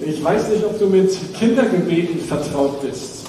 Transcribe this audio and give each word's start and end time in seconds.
Ich 0.00 0.24
weiß 0.24 0.48
nicht, 0.50 0.64
ob 0.64 0.78
du 0.78 0.86
mit 0.86 1.10
Kindergebeten 1.34 2.20
vertraut 2.20 2.82
bist. 2.82 3.26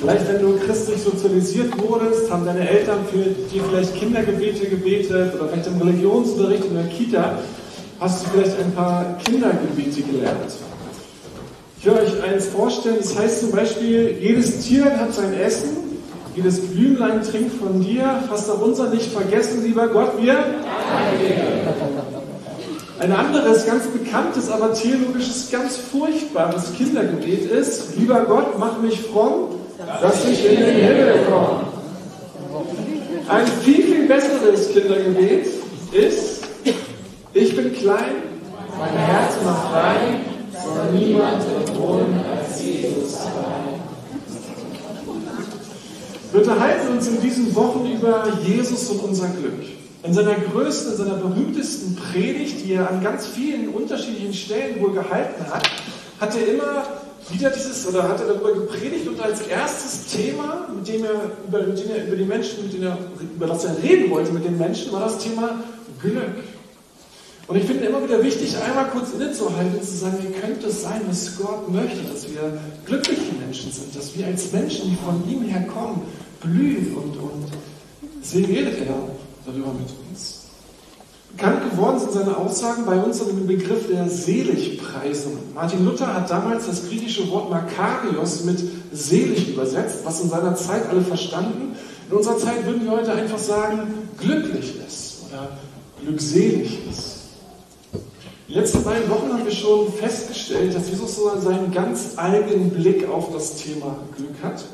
Vielleicht, 0.00 0.28
wenn 0.28 0.40
du 0.40 0.56
christlich 0.58 1.02
sozialisiert 1.02 1.76
wurdest, 1.80 2.30
haben 2.30 2.44
deine 2.44 2.68
Eltern 2.68 3.00
für 3.10 3.18
dir 3.18 3.62
vielleicht 3.64 3.94
Kindergebete 3.96 4.66
gebetet 4.66 5.34
oder 5.34 5.48
vielleicht 5.48 5.66
im 5.66 5.80
Religionsunterricht 5.80 6.64
in 6.66 6.74
der 6.74 6.86
Kita 6.86 7.38
hast 7.98 8.24
du 8.24 8.30
vielleicht 8.30 8.58
ein 8.60 8.72
paar 8.72 9.18
Kindergebete 9.24 10.02
gelernt. 10.02 10.52
Ich 11.80 11.86
will 11.86 11.94
euch 11.94 12.22
eins 12.22 12.46
vorstellen, 12.46 12.98
das 12.98 13.16
heißt 13.16 13.40
zum 13.40 13.50
Beispiel, 13.52 14.18
jedes 14.20 14.60
Tier 14.60 14.84
hat 14.84 15.14
sein 15.14 15.34
Essen, 15.34 15.87
jedes 16.38 16.60
Blümlein 16.60 17.20
trinkt 17.22 17.60
von 17.60 17.80
dir, 17.80 18.22
hast 18.30 18.48
auch 18.48 18.60
unser 18.60 18.90
nicht 18.90 19.10
vergessen, 19.10 19.64
lieber 19.64 19.88
Gott, 19.88 20.12
wir. 20.22 20.36
Ein 23.00 23.12
anderes, 23.12 23.66
ganz 23.66 23.86
bekanntes, 23.86 24.48
aber 24.48 24.72
theologisches, 24.72 25.50
ganz 25.50 25.76
furchtbares 25.76 26.72
Kindergebet 26.74 27.50
ist, 27.50 27.96
lieber 27.96 28.20
Gott, 28.20 28.56
mach 28.56 28.80
mich 28.80 29.00
fromm, 29.00 29.48
dass 30.00 30.24
ich 30.28 30.48
in 30.48 30.60
den 30.60 30.76
Himmel 30.76 31.14
komme. 31.28 31.60
Ein 33.28 33.46
viel, 33.64 33.82
viel 33.82 34.06
besseres 34.06 34.72
Kindergebet 34.72 35.46
ist, 35.92 36.44
ich 37.34 37.56
bin 37.56 37.72
klein, 37.74 38.14
mein 38.78 38.90
Herz 38.90 39.34
macht 39.44 39.74
rein, 39.74 40.20
soll 40.52 40.98
niemand 40.98 41.42
wohnen 41.76 42.20
als 42.32 42.62
Jesus 42.62 43.16
allein. 43.22 43.87
Wir 46.38 46.44
unterhalten 46.44 46.96
uns 46.96 47.08
in 47.08 47.20
diesen 47.20 47.52
Wochen 47.56 47.84
über 47.84 48.28
Jesus 48.46 48.88
und 48.90 49.02
unser 49.02 49.26
Glück. 49.26 49.58
In 50.04 50.14
seiner 50.14 50.34
größten, 50.34 50.92
in 50.92 50.98
seiner 50.98 51.14
berühmtesten 51.14 51.96
Predigt, 51.96 52.64
die 52.64 52.74
er 52.74 52.88
an 52.88 53.02
ganz 53.02 53.26
vielen 53.26 53.70
unterschiedlichen 53.70 54.32
Stellen 54.32 54.80
wohl 54.80 54.92
gehalten 54.92 55.44
hat, 55.52 55.68
hat 56.20 56.36
er 56.36 56.54
immer 56.54 56.84
wieder 57.28 57.50
dieses, 57.50 57.88
oder 57.88 58.04
hat 58.04 58.20
er 58.20 58.28
darüber 58.28 58.52
gepredigt 58.52 59.08
und 59.08 59.20
als 59.20 59.40
erstes 59.48 60.06
Thema, 60.12 60.68
mit 60.72 60.86
dem 60.86 61.04
er 61.04 61.32
über, 61.48 61.66
mit 61.66 61.76
dem 61.76 61.90
er, 61.90 62.06
über 62.06 62.14
die 62.14 62.24
Menschen, 62.24 62.62
mit 62.62 62.72
denen 62.72 62.84
er, 62.84 62.98
über 63.34 63.46
das 63.48 63.64
er 63.64 63.82
reden 63.82 64.08
wollte 64.08 64.30
mit 64.30 64.44
den 64.44 64.56
Menschen, 64.56 64.92
war 64.92 65.00
das 65.00 65.18
Thema 65.18 65.58
Glück. 66.00 66.44
Und 67.48 67.56
ich 67.56 67.64
finde 67.64 67.86
immer 67.86 68.04
wieder 68.04 68.22
wichtig, 68.22 68.54
einmal 68.58 68.90
kurz 68.90 69.12
innezuhalten 69.12 69.78
und 69.78 69.84
zu 69.84 69.96
sagen, 69.96 70.18
wie 70.22 70.38
könnte 70.38 70.68
es 70.68 70.82
sein, 70.82 71.00
dass 71.08 71.36
Gott 71.38 71.68
möchte, 71.68 72.02
dass 72.12 72.28
wir 72.30 72.60
glückliche 72.84 73.32
Menschen 73.40 73.72
sind, 73.72 73.96
dass 73.96 74.16
wir 74.16 74.26
als 74.26 74.52
Menschen, 74.52 74.90
die 74.90 74.96
von 75.02 75.28
ihm 75.28 75.42
herkommen, 75.42 76.02
blühen 76.40 76.94
und, 76.94 77.16
und 77.16 77.46
deswegen 78.20 78.54
redet 78.54 78.80
er 78.86 78.94
darüber 79.46 79.72
mit 79.72 79.88
uns. 80.10 80.38
Bekannt 81.36 81.70
geworden 81.70 82.00
sind 82.00 82.12
seine 82.12 82.36
Aussagen 82.36 82.84
bei 82.84 82.96
uns 82.96 83.20
unter 83.20 83.34
dem 83.34 83.46
Begriff 83.46 83.86
der 83.88 84.08
Seligpreisung. 84.08 85.34
Martin 85.54 85.84
Luther 85.84 86.12
hat 86.12 86.30
damals 86.30 86.66
das 86.66 86.88
griechische 86.88 87.30
Wort 87.30 87.50
Makarios 87.50 88.44
mit 88.44 88.60
selig 88.92 89.50
übersetzt, 89.50 89.98
was 90.04 90.20
in 90.20 90.30
seiner 90.30 90.56
Zeit 90.56 90.88
alle 90.88 91.02
verstanden. 91.02 91.76
In 92.10 92.16
unserer 92.16 92.38
Zeit 92.38 92.66
würden 92.66 92.84
wir 92.84 92.90
heute 92.90 93.12
einfach 93.12 93.38
sagen, 93.38 94.08
glücklich 94.18 94.74
ist 94.86 95.26
oder 95.28 95.50
glückselig 96.02 96.78
ist. 96.90 97.18
Die 98.48 98.54
letzten 98.54 98.82
beiden 98.82 99.10
Wochen 99.10 99.30
haben 99.30 99.44
wir 99.44 99.52
schon 99.52 99.92
festgestellt, 99.92 100.74
dass 100.74 100.88
Jesus 100.88 101.16
so 101.16 101.30
seinen 101.38 101.70
ganz 101.70 102.14
eigenen 102.16 102.70
Blick 102.70 103.06
auf 103.06 103.30
das 103.32 103.56
Thema 103.56 103.98
Glück 104.16 104.34
hat. 104.42 104.64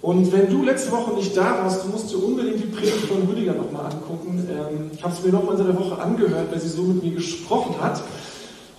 Und 0.00 0.30
wenn 0.32 0.48
du 0.48 0.62
letzte 0.62 0.92
Woche 0.92 1.12
nicht 1.14 1.36
da 1.36 1.58
warst, 1.62 1.84
du 1.84 1.88
musst 1.88 2.10
dir 2.10 2.22
unbedingt 2.22 2.60
die 2.60 2.68
Predigt 2.68 3.06
von 3.06 3.22
Rüdiger 3.28 3.54
nochmal 3.54 3.86
angucken. 3.86 4.46
Ähm, 4.48 4.90
ich 4.94 5.02
habe 5.02 5.12
es 5.12 5.24
mir 5.24 5.32
nochmal 5.32 5.58
in 5.58 5.66
der 5.66 5.78
Woche 5.78 6.00
angehört, 6.00 6.50
weil 6.50 6.60
sie 6.60 6.68
so 6.68 6.82
mit 6.82 7.02
mir 7.02 7.12
gesprochen 7.12 7.74
hat. 7.80 8.02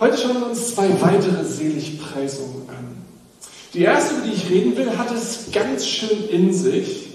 Heute 0.00 0.16
schauen 0.16 0.40
wir 0.40 0.46
uns 0.48 0.74
zwei 0.74 0.88
weitere 1.02 1.44
Seligpreisungen 1.44 2.68
an. 2.68 2.96
Die 3.74 3.82
erste, 3.82 4.14
über 4.14 4.24
die 4.24 4.32
ich 4.32 4.50
reden 4.50 4.76
will, 4.76 4.96
hat 4.96 5.12
es 5.12 5.52
ganz 5.52 5.86
schön 5.86 6.28
in 6.30 6.52
sich, 6.54 7.10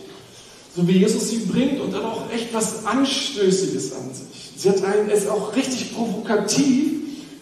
so 0.75 0.87
wie 0.87 0.99
Jesus 0.99 1.29
sie 1.29 1.39
bringt 1.39 1.81
und 1.81 1.93
dann 1.93 2.05
auch 2.05 2.31
echt 2.31 2.53
was 2.53 2.85
Anstößiges 2.85 3.93
an 3.93 4.13
sich. 4.13 4.51
Sie 4.55 4.69
hat 4.69 4.83
einen, 4.83 5.09
ist 5.09 5.27
auch 5.27 5.55
richtig 5.55 5.95
provokativ 5.95 6.93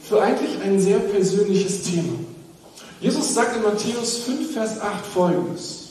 für 0.02 0.22
eigentlich 0.22 0.62
ein 0.64 0.80
sehr 0.80 1.00
persönliches 1.00 1.84
Thema. 1.84 2.14
Jesus 3.02 3.34
sagt 3.34 3.58
in 3.58 3.64
Matthäus 3.64 4.20
5, 4.20 4.54
Vers 4.54 4.80
8 4.80 5.06
folgendes. 5.06 5.83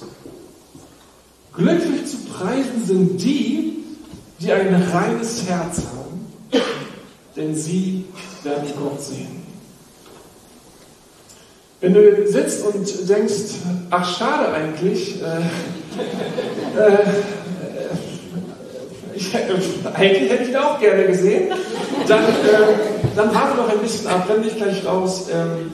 Glücklich 1.54 2.06
zu 2.06 2.16
preisen 2.32 2.84
sind 2.86 3.22
die, 3.22 3.84
die 4.40 4.52
ein 4.52 4.74
reines 4.92 5.46
Herz 5.46 5.78
haben, 5.78 6.26
denn 7.36 7.54
sie 7.54 8.06
werden 8.42 8.68
Gott 8.78 9.00
sehen. 9.02 9.42
Wenn 11.80 11.94
du 11.94 12.30
sitzt 12.30 12.64
und 12.64 13.08
denkst, 13.08 13.56
ach 13.90 14.18
schade 14.18 14.52
eigentlich, 14.52 15.20
äh, 15.20 15.40
äh, 16.80 16.98
ich, 19.14 19.34
eigentlich 19.34 20.30
hätte 20.30 20.42
ich 20.44 20.48
ihn 20.48 20.56
auch 20.56 20.80
gerne 20.80 21.06
gesehen. 21.06 21.52
Dann, 22.08 22.24
äh, 22.24 22.28
dann 23.14 23.34
warte 23.34 23.56
doch 23.56 23.69
ein 23.69 23.78
bisschen 23.80 24.06
ab, 24.06 24.26
renn 24.28 24.42
dich 24.42 24.56
gleich 24.56 24.86
raus. 24.86 25.26
Ähm, 25.32 25.72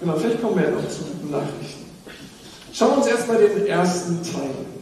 genau, 0.00 0.16
vielleicht 0.16 0.42
kommen 0.42 0.56
wir 0.56 0.64
ja 0.64 0.70
noch 0.70 0.88
zu 0.88 1.04
guten 1.04 1.30
Nachrichten. 1.30 1.84
Schauen 2.72 2.90
wir 2.90 2.96
uns 2.98 3.06
erstmal 3.06 3.38
den 3.38 3.66
ersten 3.66 4.22
Teil 4.22 4.42
an. 4.42 4.81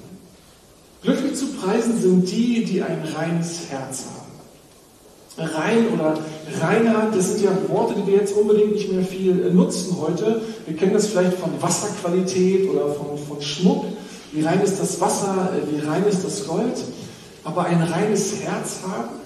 Glücklich 1.03 1.35
zu 1.35 1.47
preisen 1.47 2.01
sind 2.01 2.31
die, 2.31 2.65
die 2.65 2.83
ein 2.83 3.03
reines 3.17 3.71
Herz 3.71 4.05
haben. 4.05 4.21
Rein 5.39 5.89
oder 5.95 6.19
Reinheit, 6.61 7.17
das 7.17 7.33
sind 7.33 7.45
ja 7.45 7.51
Worte, 7.69 7.95
die 7.99 8.07
wir 8.07 8.19
jetzt 8.19 8.37
unbedingt 8.37 8.73
nicht 8.73 8.93
mehr 8.93 9.05
viel 9.05 9.51
nutzen 9.53 9.97
heute. 9.99 10.43
Wir 10.67 10.77
kennen 10.77 10.93
das 10.93 11.07
vielleicht 11.07 11.39
von 11.39 11.51
Wasserqualität 11.61 12.69
oder 12.69 12.93
von, 12.93 13.17
von 13.17 13.41
Schmuck. 13.41 13.87
Wie 14.33 14.43
rein 14.43 14.61
ist 14.61 14.79
das 14.79 15.01
Wasser, 15.01 15.51
wie 15.71 15.81
rein 15.81 16.05
ist 16.05 16.25
das 16.25 16.47
Gold 16.47 16.77
aber 17.43 17.65
ein 17.65 17.83
reines 17.83 18.35
Herz 18.43 18.81
haben? 18.87 19.21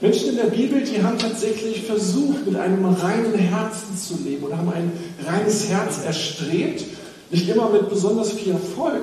Menschen 0.00 0.30
in 0.30 0.36
der 0.36 0.44
Bibel, 0.44 0.82
die 0.82 1.02
haben 1.02 1.18
tatsächlich 1.18 1.82
versucht, 1.82 2.46
mit 2.46 2.56
einem 2.56 2.84
reinen 2.84 3.34
Herzen 3.34 3.98
zu 3.98 4.14
leben 4.22 4.44
und 4.44 4.56
haben 4.56 4.72
ein 4.72 4.92
reines 5.26 5.68
Herz 5.68 6.04
erstrebt. 6.06 6.84
Nicht 7.30 7.48
immer 7.48 7.68
mit 7.68 7.90
besonders 7.90 8.32
viel 8.32 8.52
Erfolg, 8.52 9.02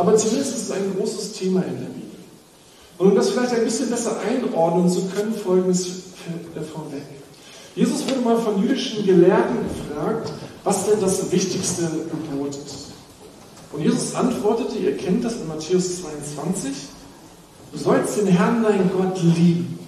aber 0.00 0.16
zumindest 0.16 0.56
ist 0.56 0.62
es 0.62 0.70
ein 0.70 0.94
großes 0.96 1.32
Thema 1.32 1.62
in 1.62 1.78
der 1.78 1.86
Bibel. 1.86 2.18
Und 2.98 3.08
um 3.08 3.14
das 3.14 3.30
vielleicht 3.30 3.52
ein 3.52 3.64
bisschen 3.64 3.90
besser 3.90 4.18
einordnen 4.20 4.90
zu 4.90 5.06
können, 5.06 5.34
folgendes 5.34 5.86
vorweg. 6.72 7.02
Jesus 7.74 8.02
wurde 8.08 8.20
mal 8.20 8.38
von 8.38 8.62
jüdischen 8.62 9.06
Gelehrten 9.06 9.56
gefragt, 9.62 10.32
was 10.64 10.86
denn 10.86 11.00
das 11.00 11.30
wichtigste 11.30 11.82
Gebot 11.82 12.50
ist. 12.50 12.90
Und 13.72 13.82
Jesus 13.82 14.14
antwortete, 14.14 14.78
ihr 14.78 14.96
kennt 14.96 15.24
das 15.24 15.36
in 15.36 15.48
Matthäus 15.48 16.00
22, 16.02 16.72
Du 17.72 17.78
sollst 17.78 18.18
den 18.18 18.26
Herrn, 18.26 18.62
dein 18.62 18.90
Gott, 18.90 19.22
lieben. 19.22 19.78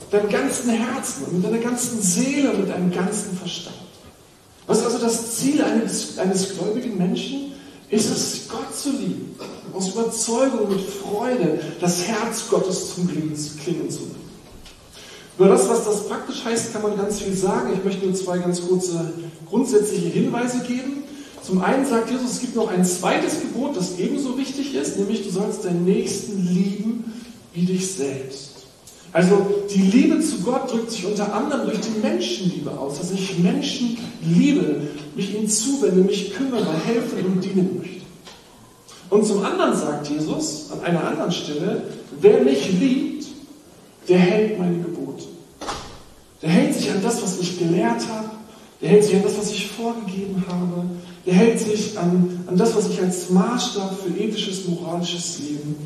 Mit 0.00 0.12
deinem 0.12 0.30
ganzen 0.30 0.70
Herzen, 0.70 1.24
mit 1.32 1.44
deiner 1.44 1.58
ganzen 1.58 2.00
Seele 2.02 2.50
und 2.50 2.60
mit 2.60 2.68
deinem 2.68 2.90
ganzen 2.90 3.36
Verstand. 3.38 3.76
Was 4.66 4.78
ist 4.78 4.84
also 4.84 4.98
das 4.98 5.36
Ziel 5.36 5.62
eines, 5.62 6.18
eines 6.18 6.54
gläubigen 6.54 6.98
Menschen? 6.98 7.51
Ist 7.92 8.10
es, 8.10 8.48
Gott 8.48 8.74
zu 8.74 8.90
lieben. 8.90 9.36
Aus 9.74 9.90
Überzeugung, 9.90 10.70
mit 10.70 10.80
Freude, 10.80 11.60
das 11.78 12.02
Herz 12.04 12.48
Gottes 12.48 12.94
zum 12.94 13.06
Klingen 13.06 13.36
zu 13.36 13.58
bringen. 13.58 14.22
Über 15.38 15.48
das, 15.48 15.68
was 15.68 15.84
das 15.84 16.08
praktisch 16.08 16.42
heißt, 16.42 16.72
kann 16.72 16.80
man 16.80 16.96
ganz 16.96 17.20
viel 17.20 17.34
sagen. 17.34 17.70
Ich 17.74 17.84
möchte 17.84 18.06
nur 18.06 18.14
zwei 18.14 18.38
ganz 18.38 18.66
kurze 18.66 19.12
grundsätzliche 19.46 20.08
Hinweise 20.08 20.60
geben. 20.60 21.04
Zum 21.42 21.62
einen 21.62 21.84
sagt 21.84 22.10
Jesus, 22.10 22.32
es 22.32 22.40
gibt 22.40 22.56
noch 22.56 22.68
ein 22.68 22.82
zweites 22.82 23.40
Gebot, 23.40 23.76
das 23.76 23.98
ebenso 23.98 24.38
wichtig 24.38 24.74
ist, 24.74 24.98
nämlich 24.98 25.24
du 25.24 25.30
sollst 25.30 25.66
deinen 25.66 25.84
Nächsten 25.84 26.48
lieben 26.48 27.12
wie 27.52 27.66
dich 27.66 27.92
selbst. 27.92 28.51
Also 29.12 29.64
die 29.70 29.82
Liebe 29.82 30.20
zu 30.20 30.38
Gott 30.38 30.72
drückt 30.72 30.90
sich 30.90 31.04
unter 31.04 31.34
anderem 31.34 31.66
durch 31.66 31.80
die 31.80 32.00
Menschenliebe 32.00 32.70
aus, 32.70 32.98
dass 32.98 33.10
ich 33.10 33.38
Menschen 33.38 33.98
liebe, 34.22 34.88
mich 35.14 35.34
ihnen 35.34 35.48
zuwende, 35.48 36.00
mich 36.00 36.32
kümmere, 36.32 36.72
helfe 36.86 37.16
und 37.16 37.42
dienen 37.44 37.78
möchte. 37.78 38.02
Und 39.10 39.26
zum 39.26 39.44
anderen 39.44 39.76
sagt 39.76 40.08
Jesus 40.08 40.70
an 40.72 40.80
einer 40.80 41.06
anderen 41.06 41.30
Stelle, 41.30 41.82
wer 42.20 42.42
mich 42.42 42.72
liebt, 42.80 43.26
der 44.08 44.18
hält 44.18 44.58
meine 44.58 44.78
Gebote. 44.78 45.24
Der 46.40 46.48
hält 46.48 46.74
sich 46.74 46.90
an 46.90 47.02
das, 47.02 47.22
was 47.22 47.38
ich 47.38 47.58
gelehrt 47.58 48.08
habe, 48.08 48.30
der 48.80 48.88
hält 48.88 49.04
sich 49.04 49.14
an 49.14 49.22
das, 49.22 49.36
was 49.36 49.52
ich 49.52 49.70
vorgegeben 49.70 50.42
habe, 50.48 50.86
der 51.26 51.34
hält 51.34 51.60
sich 51.60 51.98
an, 51.98 52.44
an 52.46 52.56
das, 52.56 52.74
was 52.74 52.88
ich 52.88 53.00
als 53.00 53.28
Maßstab 53.28 53.96
für 54.00 54.18
ethisches, 54.18 54.66
moralisches 54.66 55.38
Leben 55.40 55.76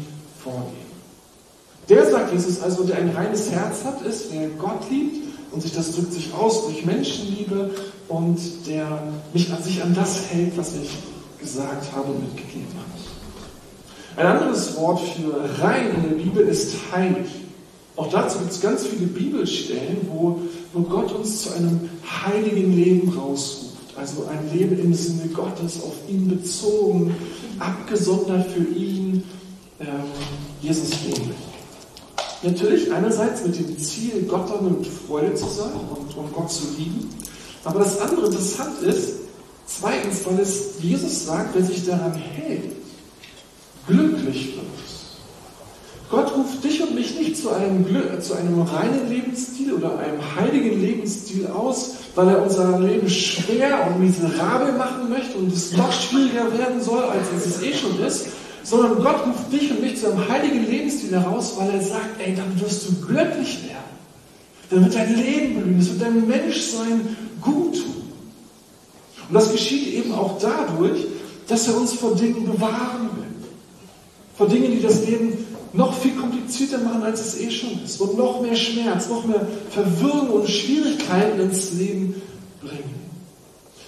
vorgebe. 0.43 0.86
Der, 1.89 2.11
sagt 2.11 2.33
Jesus, 2.33 2.61
also 2.61 2.83
der 2.85 2.97
ein 2.99 3.11
reines 3.11 3.51
Herz 3.51 3.85
hat, 3.85 4.03
ist, 4.03 4.27
wer 4.33 4.49
Gott 4.51 4.91
liebt 4.91 5.25
und 5.53 5.63
sich 5.63 5.73
das 5.73 5.93
drückt 5.93 6.13
sich 6.13 6.35
aus 6.35 6.67
durch 6.67 6.85
Menschenliebe 6.85 7.71
und 8.09 8.39
der 8.67 9.03
mich 9.33 9.53
an 9.53 9.63
sich 9.63 9.83
an 9.83 9.95
das 9.95 10.27
hält, 10.31 10.57
was 10.57 10.75
ich 10.75 10.91
gesagt 11.41 11.93
habe 11.95 12.13
und 12.13 12.23
mitgegeben 12.23 12.67
habe. 12.77 12.97
Ein 14.17 14.37
anderes 14.37 14.77
Wort 14.77 15.01
für 15.01 15.63
rein 15.63 15.95
in 15.95 16.03
der 16.03 16.25
Bibel 16.25 16.49
ist 16.49 16.75
heilig. 16.93 17.27
Auch 17.97 18.11
dazu 18.11 18.39
gibt 18.39 18.51
es 18.51 18.61
ganz 18.61 18.87
viele 18.87 19.07
Bibelstellen, 19.07 20.09
wo, 20.11 20.41
wo 20.73 20.81
Gott 20.81 21.13
uns 21.13 21.43
zu 21.43 21.55
einem 21.55 21.89
heiligen 22.25 22.75
Leben 22.75 23.09
rausruft. 23.17 23.77
Also 23.97 24.27
ein 24.27 24.59
Leben 24.59 24.79
im 24.79 24.93
Sinne 24.93 25.29
Gottes, 25.29 25.83
auf 25.83 25.95
ihn 26.09 26.29
bezogen, 26.29 27.15
abgesondert 27.59 28.51
für 28.51 28.65
ihn, 28.77 29.23
ähm, 29.81 29.87
Jesus 30.61 30.91
leben. 31.05 31.33
Natürlich 32.47 32.93
einerseits 32.93 33.45
mit 33.45 33.59
dem 33.59 33.77
Ziel, 33.77 34.25
Gott 34.29 34.49
dann 34.49 34.79
mit 34.79 34.87
Freude 34.87 35.35
zu 35.35 35.49
sein 35.49 35.73
und, 35.91 36.17
und 36.17 36.33
Gott 36.33 36.51
zu 36.51 36.63
lieben. 36.79 37.11
Aber 37.65 37.81
das 37.81 38.01
andere 38.01 38.27
interessant 38.27 38.81
ist, 38.83 39.15
zweitens, 39.67 40.25
weil 40.25 40.39
es 40.39 40.75
Jesus 40.81 41.27
sagt, 41.27 41.57
wer 41.57 41.65
sich 41.65 41.85
daran 41.85 42.15
hält, 42.15 42.73
glücklich 43.89 44.55
wird. 44.55 44.67
Gott 46.09 46.37
ruft 46.37 46.63
dich 46.63 46.81
und 46.81 46.95
mich 46.95 47.19
nicht 47.19 47.37
zu 47.37 47.51
einem, 47.51 47.85
zu 48.21 48.35
einem 48.35 48.63
reinen 48.63 49.09
Lebensstil 49.09 49.73
oder 49.73 49.99
einem 49.99 50.21
heiligen 50.37 50.81
Lebensstil 50.81 51.49
aus, 51.49 51.95
weil 52.15 52.29
er 52.29 52.43
unser 52.45 52.79
Leben 52.79 53.09
schwer 53.09 53.89
und 53.89 54.01
miserabel 54.01 54.73
machen 54.75 55.11
möchte 55.11 55.37
und 55.37 55.53
es 55.53 55.77
noch 55.77 55.91
schwieriger 55.91 56.57
werden 56.57 56.81
soll, 56.81 57.03
als 57.03 57.27
es 57.45 57.61
eh 57.61 57.75
schon 57.75 57.99
ist, 58.07 58.27
sondern 58.67 58.97
Gott 58.97 59.25
ruft 59.27 59.53
dich 59.53 59.71
und 59.71 59.81
mich 59.81 60.01
zu 60.01 60.11
einem 60.11 60.29
heiligen 60.29 60.69
Lebensstil 60.69 61.13
heraus, 61.13 61.55
weil 61.57 61.71
er 61.71 61.83
sagt, 61.83 62.21
ey, 62.21 62.35
dann 62.35 62.61
wirst 62.61 62.89
du 62.89 62.95
glücklich 63.07 63.61
werden. 63.63 63.77
Dann 64.71 64.85
wird 64.85 64.95
dein 64.97 65.15
Leben 65.15 65.63
blühen, 65.63 65.79
es 65.79 65.91
wird 65.91 66.03
dein 66.03 66.27
Menschsein 66.27 67.17
gut 67.41 67.75
tun. 67.75 68.03
Und 69.29 69.35
das 69.35 69.53
geschieht 69.53 69.95
eben 69.95 70.13
auch 70.13 70.39
dadurch, 70.41 71.07
dass 71.47 71.69
er 71.69 71.77
uns 71.77 71.93
vor 71.93 72.17
Dingen 72.17 72.45
bewahren 72.45 73.09
will. 73.17 73.27
Vor 74.37 74.49
Dingen, 74.49 74.73
die 74.73 74.83
das 74.83 75.07
Leben 75.07 75.47
noch 75.73 75.97
viel 75.97 76.13
komplizierter 76.13 76.79
machen, 76.79 77.05
als 77.05 77.21
es 77.21 77.41
eh 77.41 77.51
schon 77.51 77.85
ist. 77.85 78.01
Und 78.01 78.19
noch 78.19 78.41
mehr 78.41 78.57
Schmerz, 78.57 79.09
noch 79.09 79.25
mehr 79.25 79.47
Verwirrung 79.71 80.31
und 80.31 80.51
Schwierigkeiten 80.51 81.39
ins 81.39 81.73
Leben 81.75 82.21
bringen. 82.61 82.95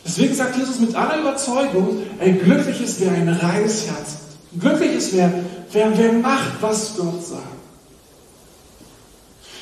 Deswegen 0.06 0.34
sagt 0.34 0.56
Jesus 0.56 0.78
mit 0.78 0.94
aller 0.94 1.20
Überzeugung, 1.20 1.98
ey, 2.20 2.32
glücklich 2.32 2.80
ist, 2.80 3.00
wer 3.00 3.10
ein 3.10 3.28
reines 3.28 3.88
Herz. 3.88 4.27
Glücklich 4.58 4.92
ist, 4.92 5.14
wer, 5.14 5.32
wer, 5.72 5.98
wer 5.98 6.12
macht, 6.14 6.54
was 6.60 6.94
Gott 6.96 7.24
sagt. 7.24 7.42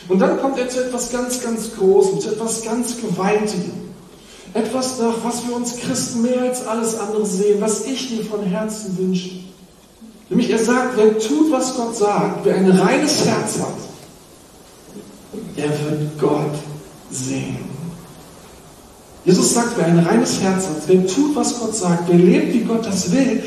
Und 0.09 0.21
dann 0.21 0.41
kommt 0.41 0.59
er 0.59 0.69
zu 0.69 0.85
etwas 0.85 1.11
ganz, 1.11 1.43
ganz 1.43 1.75
Großem, 1.77 2.21
zu 2.21 2.31
etwas 2.31 2.63
ganz 2.63 2.97
Gewaltigem. 2.97 3.87
Etwas, 4.55 4.99
nach 5.01 5.15
was 5.23 5.47
wir 5.47 5.57
uns 5.57 5.77
Christen 5.77 6.23
mehr 6.23 6.43
als 6.43 6.67
alles 6.67 6.99
andere 6.99 7.27
sehen, 7.27 7.61
was 7.61 7.85
ich 7.85 8.11
mir 8.11 8.25
von 8.25 8.43
Herzen 8.45 8.97
wünsche. 8.97 9.31
Nämlich 10.29 10.51
er 10.51 10.59
sagt, 10.59 10.97
wer 10.97 11.19
tut, 11.19 11.51
was 11.51 11.75
Gott 11.77 11.97
sagt, 11.97 12.45
wer 12.45 12.57
ein 12.57 12.71
reines 12.71 13.25
Herz 13.25 13.59
hat, 13.59 13.75
er 15.57 15.69
wird 15.69 16.19
Gott 16.19 16.55
sehen. 17.11 17.59
Jesus 19.25 19.55
sagt, 19.55 19.77
wer 19.77 19.87
ein 19.87 19.99
reines 19.99 20.41
Herz 20.41 20.67
hat, 20.67 20.83
wer 20.87 21.07
tut, 21.07 21.35
was 21.35 21.59
Gott 21.59 21.75
sagt, 21.75 22.09
wer 22.09 22.17
lebt, 22.17 22.55
wie 22.55 22.61
Gott 22.61 22.87
das 22.87 23.11
will, 23.11 23.43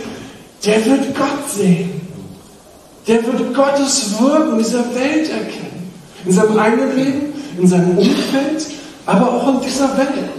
der 0.66 0.86
wird 0.86 1.16
Gott 1.16 1.50
sehen. 1.56 2.02
Der 3.08 3.26
wird 3.26 3.54
Gottes 3.54 4.20
Wirken 4.20 4.52
in 4.54 4.58
dieser 4.60 4.94
Welt 4.94 5.30
erkennen. 5.30 5.92
In 6.26 6.34
seinem 6.34 6.58
eigenen 6.60 6.96
Leben, 6.96 7.34
in 7.58 7.68
seinem 7.68 7.98
Umfeld, 7.98 8.68
aber 9.06 9.34
auch 9.34 9.56
in 9.56 9.62
dieser 9.62 9.98
Welt. 9.98 10.30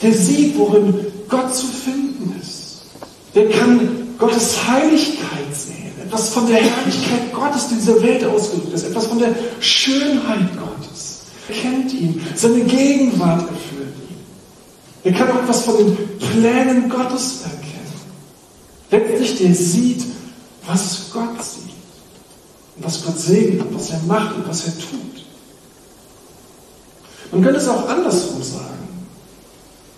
Der 0.00 0.12
sieht, 0.12 0.58
worin 0.58 0.94
Gott 1.28 1.54
zu 1.54 1.66
finden 1.66 2.34
ist. 2.40 2.82
Der 3.34 3.48
kann 3.48 3.88
Gottes 4.18 4.56
Heiligkeit 4.68 5.54
sehen, 5.56 5.92
etwas 6.04 6.28
von 6.28 6.46
der 6.46 6.56
Herrlichkeit 6.56 7.32
Gottes, 7.32 7.68
die 7.68 7.74
diese 7.76 8.00
Welt 8.02 8.24
ausgedrückt 8.24 8.74
ist, 8.74 8.84
etwas 8.84 9.06
von 9.06 9.18
der 9.18 9.34
Schönheit 9.60 10.48
Gottes. 10.56 11.22
Er 11.48 11.54
kennt 11.54 11.92
ihn, 11.92 12.20
seine 12.34 12.60
Gegenwart 12.60 13.40
erfüllt 13.40 13.94
ihn. 14.08 14.16
Er 15.04 15.12
kann 15.12 15.30
auch 15.30 15.42
etwas 15.42 15.62
von 15.62 15.76
den 15.78 15.96
Plänen 16.18 16.88
Gottes 16.88 17.40
erkennen. 17.42 17.71
Letztlich, 18.92 19.38
der 19.38 19.54
sieht, 19.54 20.04
was 20.64 21.10
Gott 21.12 21.42
sieht. 21.42 21.74
Und 22.76 22.84
was 22.84 23.04
Gott 23.04 23.18
segnet, 23.18 23.66
was 23.72 23.90
er 23.90 24.00
macht 24.06 24.36
und 24.36 24.48
was 24.48 24.66
er 24.66 24.74
tut. 24.74 25.26
Man 27.32 27.42
könnte 27.42 27.58
es 27.58 27.68
auch 27.68 27.88
andersrum 27.88 28.42
sagen. 28.42 28.68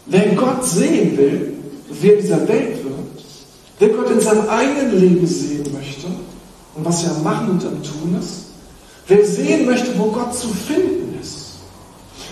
Wer 0.06 0.34
Gott 0.34 0.64
sehen 0.64 1.16
will, 1.18 1.52
wer 2.00 2.16
dieser 2.16 2.48
Welt 2.48 2.82
wird, 2.82 2.94
Wer 3.78 3.88
Gott 3.88 4.10
in 4.10 4.20
seinem 4.20 4.48
eigenen 4.48 5.00
Leben 5.00 5.26
sehen 5.26 5.66
möchte 5.72 6.06
und 6.74 6.84
was 6.84 7.04
er 7.04 7.14
machen 7.18 7.50
und 7.50 7.64
am 7.64 7.82
tun 7.82 8.16
ist, 8.20 8.46
wer 9.08 9.26
sehen 9.26 9.66
möchte, 9.66 9.98
wo 9.98 10.04
Gott 10.04 10.34
zu 10.34 10.48
finden 10.48 11.03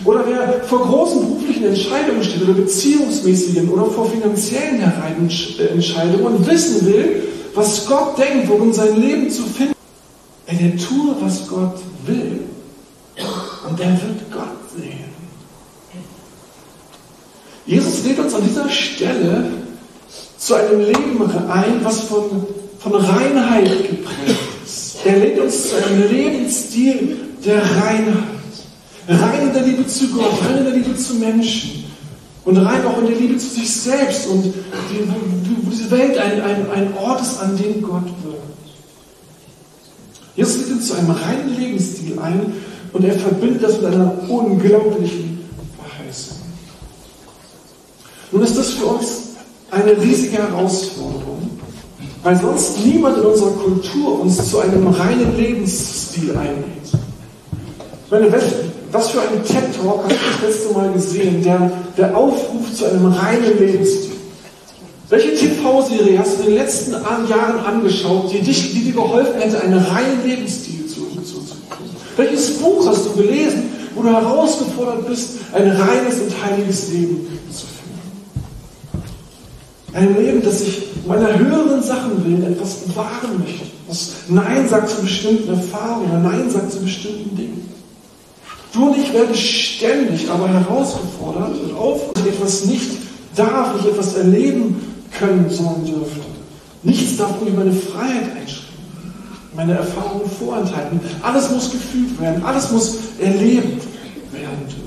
oder 0.04 0.24
wer 0.26 0.62
vor 0.64 0.80
großen 0.80 1.20
beruflichen 1.20 1.64
Entscheidungen 1.64 2.22
steht 2.22 2.42
oder 2.42 2.54
beziehungsmäßigen 2.54 3.68
oder 3.68 3.86
vor 3.86 4.10
finanziellen 4.10 4.82
Entscheidungen 5.72 6.26
und 6.26 6.46
wissen 6.46 6.86
will, 6.86 7.22
was 7.54 7.86
Gott 7.86 8.18
denkt, 8.18 8.48
worin 8.48 8.72
sein 8.72 9.00
Leben 9.00 9.30
zu 9.30 9.42
finden 9.42 9.74
ist, 10.46 10.60
der 10.60 10.76
tue, 10.76 11.14
was 11.20 11.46
Gott 11.48 11.78
will 12.06 12.40
und 13.68 13.78
der 13.78 13.90
wird 13.90 14.32
Gott 14.32 14.48
sehen. 14.76 15.12
Jesus 17.64 18.04
lädt 18.04 18.18
uns 18.18 18.34
an 18.34 18.42
dieser 18.44 18.68
Stelle 18.68 19.50
zu 20.36 20.54
einem 20.54 20.80
Leben 20.80 21.30
ein, 21.48 21.84
was 21.84 22.00
von, 22.00 22.46
von 22.80 22.94
Reinheit 22.94 23.88
geprägt 23.88 24.40
ist. 24.64 24.96
Er 25.04 25.18
lädt 25.18 25.38
uns 25.38 25.68
zu 25.68 25.76
einem 25.76 26.10
Lebensstil 26.10 27.18
der 27.44 27.62
Reinheit. 27.62 28.31
Rein 29.08 29.48
in 29.48 29.52
der 29.52 29.62
Liebe 29.62 29.86
zu 29.86 30.08
Gott, 30.08 30.32
rein 30.44 30.58
in 30.58 30.64
der 30.64 30.74
Liebe 30.74 30.96
zu 30.96 31.14
Menschen 31.14 31.84
und 32.44 32.56
rein 32.56 32.84
auch 32.86 32.98
in 32.98 33.06
der 33.06 33.16
Liebe 33.16 33.36
zu 33.36 33.48
sich 33.48 33.70
selbst 33.70 34.28
und 34.28 34.44
die, 34.44 34.52
wo 35.62 35.70
diese 35.70 35.90
Welt 35.90 36.18
ein, 36.18 36.40
ein, 36.40 36.70
ein 36.70 36.96
Ort 36.96 37.20
ist, 37.20 37.40
an 37.40 37.56
dem 37.56 37.82
Gott 37.82 38.06
wirkt. 38.22 38.42
Jesus 40.36 40.58
lädt 40.58 40.72
uns 40.72 40.86
zu 40.86 40.94
einem 40.94 41.10
reinen 41.10 41.58
Lebensstil 41.58 42.18
ein 42.18 42.52
und 42.92 43.04
er 43.04 43.14
verbindet 43.14 43.62
das 43.62 43.80
mit 43.80 43.92
einer 43.92 44.12
unglaublichen 44.28 45.40
Verheißung. 45.76 46.38
Nun 48.30 48.42
ist 48.42 48.56
das 48.56 48.70
für 48.70 48.86
uns 48.86 49.06
eine 49.70 50.00
riesige 50.00 50.38
Herausforderung, 50.38 51.50
weil 52.22 52.40
sonst 52.40 52.84
niemand 52.84 53.18
in 53.18 53.24
unserer 53.24 53.50
Kultur 53.50 54.20
uns 54.20 54.48
zu 54.48 54.60
einem 54.60 54.86
reinen 54.88 55.36
Lebensstil 55.36 56.30
einlädt. 56.30 56.66
Ich 58.04 58.10
meine, 58.10 58.32
was 58.92 59.10
für 59.10 59.22
einen 59.22 59.42
TED-Talk 59.42 60.04
hast 60.04 60.12
du 60.12 60.46
das 60.46 60.54
letzte 60.54 60.74
Mal 60.74 60.92
gesehen, 60.92 61.42
der, 61.42 61.72
der 61.96 62.16
aufruft 62.16 62.76
zu 62.76 62.84
einem 62.84 63.06
reinen 63.06 63.58
Lebensstil? 63.58 64.12
Welche 65.08 65.34
TV-Serie 65.34 66.18
hast 66.18 66.38
du 66.38 66.42
in 66.42 66.48
den 66.48 66.56
letzten 66.56 66.92
Jahren 66.92 67.64
angeschaut, 67.66 68.32
die, 68.32 68.40
dich, 68.40 68.72
die 68.72 68.84
dir 68.84 68.92
geholfen 68.92 69.40
hätte, 69.40 69.60
einen 69.62 69.78
reinen 69.78 70.24
Lebensstil 70.24 70.86
zu, 70.86 71.00
zu 71.22 71.42
Welches 72.16 72.58
Buch 72.58 72.86
hast 72.86 73.06
du 73.06 73.22
gelesen, 73.22 73.64
wo 73.94 74.02
du 74.02 74.08
herausgefordert 74.08 75.06
bist, 75.06 75.30
ein 75.52 75.70
reines 75.70 76.20
und 76.20 76.32
heiliges 76.44 76.88
Leben 76.92 77.26
zu 77.50 77.66
führen? 77.66 79.02
Ein 79.94 80.16
Leben, 80.22 80.42
das 80.42 80.60
sich 80.60 80.82
meiner 81.06 81.38
höheren 81.38 81.82
Sachen 81.82 82.24
willen 82.24 82.52
etwas 82.52 82.76
bewahren 82.76 83.38
möchte. 83.38 83.66
Das 83.88 84.12
Nein 84.28 84.66
sagt 84.68 84.90
zu 84.90 85.02
bestimmten 85.02 85.50
Erfahrungen 85.50 86.22
Nein 86.22 86.48
sagt 86.48 86.72
zu 86.72 86.80
bestimmten 86.80 87.36
Dingen. 87.36 87.81
Du 88.72 88.88
und 88.88 88.96
ich 88.96 89.12
werden 89.12 89.34
ständig 89.34 90.30
aber 90.30 90.48
herausgefordert 90.48 91.60
und 91.62 91.76
auf, 91.76 92.10
etwas 92.26 92.64
nicht 92.64 92.90
darf, 93.36 93.74
nicht 93.74 93.86
etwas 93.86 94.14
erleben 94.14 94.94
können 95.18 95.48
sollen 95.50 95.84
dürfte. 95.84 96.20
Nichts 96.82 97.18
darf 97.18 97.40
mir 97.40 97.50
meine 97.50 97.72
Freiheit 97.72 98.34
einschränken, 98.34 99.12
meine 99.54 99.74
Erfahrungen 99.74 100.30
vorenthalten. 100.38 101.00
Alles 101.22 101.50
muss 101.50 101.70
gefühlt 101.70 102.18
werden, 102.18 102.42
alles 102.44 102.70
muss 102.70 102.96
erlebt 103.20 103.84
werden 104.32 104.66
dürfen. 104.66 104.82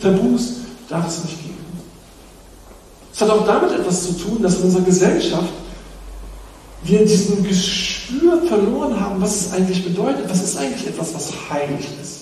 Tabus 0.00 0.54
darf 0.88 1.06
es 1.06 1.22
nicht 1.24 1.42
geben. 1.42 1.52
Es 3.14 3.20
hat 3.20 3.28
auch 3.28 3.46
damit 3.46 3.72
etwas 3.72 4.04
zu 4.04 4.12
tun, 4.14 4.42
dass 4.42 4.56
in 4.56 4.64
unserer 4.64 4.84
Gesellschaft 4.84 5.52
wir 6.84 7.04
diesen 7.04 7.44
Gespür 7.44 8.42
verloren 8.48 8.98
haben, 8.98 9.20
was 9.20 9.36
es 9.36 9.52
eigentlich 9.52 9.84
bedeutet. 9.84 10.28
Was 10.28 10.42
ist 10.42 10.56
eigentlich 10.56 10.86
etwas, 10.88 11.14
was 11.14 11.30
heilig 11.50 11.86
ist? 12.02 12.21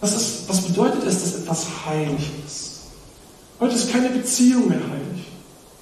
Was, 0.00 0.14
ist, 0.14 0.48
was 0.48 0.60
bedeutet 0.60 1.04
es, 1.06 1.22
dass 1.22 1.34
etwas 1.36 1.66
heilig 1.86 2.30
ist? 2.46 2.80
Heute 3.58 3.74
ist 3.74 3.90
keine 3.90 4.10
Beziehung 4.10 4.68
mehr 4.68 4.78
heilig, 4.78 5.24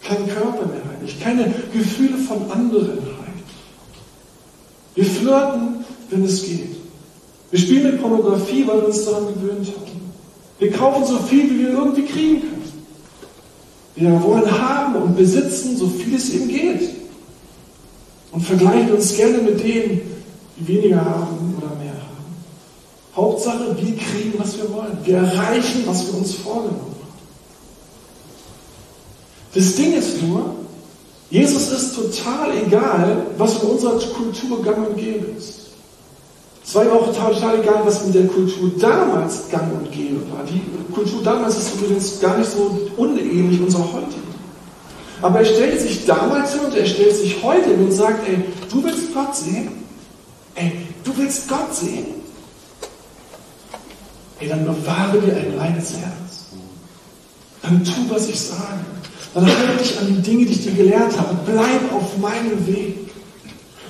kein 0.01 0.29
Körper 0.29 0.67
mehr 0.67 0.83
heilig, 0.97 1.21
keine 1.21 1.53
Gefühle 1.73 2.19
von 2.19 2.51
anderen 2.51 2.91
heilig. 2.91 3.45
Wir 4.95 5.05
flirten, 5.05 5.85
wenn 6.11 6.25
es 6.25 6.45
geht. 6.45 6.77
Wir 7.51 7.59
spielen 7.59 7.85
mit 7.85 8.01
Pornografie, 8.01 8.67
weil 8.67 8.81
wir 8.81 8.87
uns 8.87 9.05
daran 9.05 9.27
gewöhnt 9.27 9.69
haben. 9.69 10.13
Wir 10.59 10.71
kaufen 10.73 11.05
so 11.05 11.19
viel, 11.19 11.51
wie 11.51 11.59
wir 11.61 11.71
irgendwie 11.71 12.05
kriegen 12.05 12.41
können. 12.41 12.65
Wir 13.97 14.23
wollen 14.23 14.51
haben 14.51 14.97
und 14.97 15.17
besitzen, 15.17 15.77
so 15.77 15.87
viel 15.87 16.15
es 16.15 16.31
eben 16.31 16.49
geht. 16.49 16.91
Und 18.33 18.45
vergleichen 18.45 18.93
uns 18.93 19.17
gerne 19.17 19.39
mit 19.39 19.63
denen, 19.63 20.01
die 20.57 20.67
weniger 20.67 21.05
haben 21.05 21.55
oder 21.57 21.77
mehr. 21.77 21.95
Hauptsache, 23.17 23.77
wir 23.77 23.97
kriegen, 23.97 24.35
was 24.39 24.57
wir 24.57 24.73
wollen. 24.73 24.99
Wir 25.05 25.19
erreichen, 25.19 25.85
was 25.87 26.07
wir 26.07 26.19
uns 26.19 26.35
vorgenommen 26.35 26.81
haben. 26.81 26.95
Das 29.55 29.77
Ding 29.77 29.95
ist 29.95 30.21
nur, 30.23 30.57
Jesus 31.31 31.71
ist 31.71 31.95
total 31.95 32.57
egal, 32.67 33.27
was 33.39 33.63
in 33.63 33.69
unserer 33.69 33.99
Kultur 33.99 34.63
gang 34.63 34.89
und 34.89 34.97
gäbe 34.97 35.27
ist. 35.39 35.61
Es 36.67 36.75
war 36.75 36.85
ihm 36.85 36.91
auch 36.91 37.07
total 37.07 37.61
egal, 37.61 37.83
was 37.85 38.05
in 38.05 38.13
der 38.13 38.27
Kultur 38.27 38.73
damals 38.81 39.49
gang 39.51 39.73
und 39.73 39.93
gäbe 39.93 40.21
war. 40.33 40.45
Die 40.45 40.63
Kultur 40.93 41.23
damals 41.23 41.59
ist 41.59 41.75
übrigens 41.75 42.21
gar 42.21 42.39
nicht 42.39 42.51
so 42.51 42.77
unähnlich 42.97 43.61
unserer 43.61 43.93
heutigen. 43.93 44.35
Aber 45.23 45.39
er 45.39 45.45
stellt 45.45 45.81
sich 45.81 46.05
damals 46.05 46.53
hin 46.53 46.61
und 46.65 46.75
er 46.75 46.87
stellt 46.87 47.15
sich 47.15 47.43
heute 47.43 47.71
hin 47.71 47.85
und 47.85 47.93
sagt, 47.93 48.27
ey, 48.29 48.45
du 48.71 48.83
willst 48.83 49.15
Gott 49.15 49.37
sehen? 49.37 49.69
Ey, 50.55 50.73
du 51.05 51.17
willst 51.17 51.49
Gott 51.49 51.75
sehen? 51.75 52.24
Ey, 54.41 54.49
dann 54.49 54.65
bewahre 54.65 55.21
dir 55.21 55.37
ein 55.37 55.59
reines 55.59 55.93
Herz. 55.93 56.47
Dann 57.63 57.85
tu, 57.85 57.93
was 58.09 58.29
ich 58.29 58.41
sage. 58.41 58.85
Dann 59.33 59.47
halte 59.47 59.83
dich 59.83 59.99
an 59.99 60.07
die 60.07 60.23
Dinge, 60.23 60.47
die 60.47 60.53
ich 60.53 60.63
dir 60.63 60.73
gelehrt 60.73 61.19
habe. 61.19 61.37
Bleib 61.47 61.93
auf 61.93 62.19
meinem 62.19 62.67
Weg. 62.67 62.99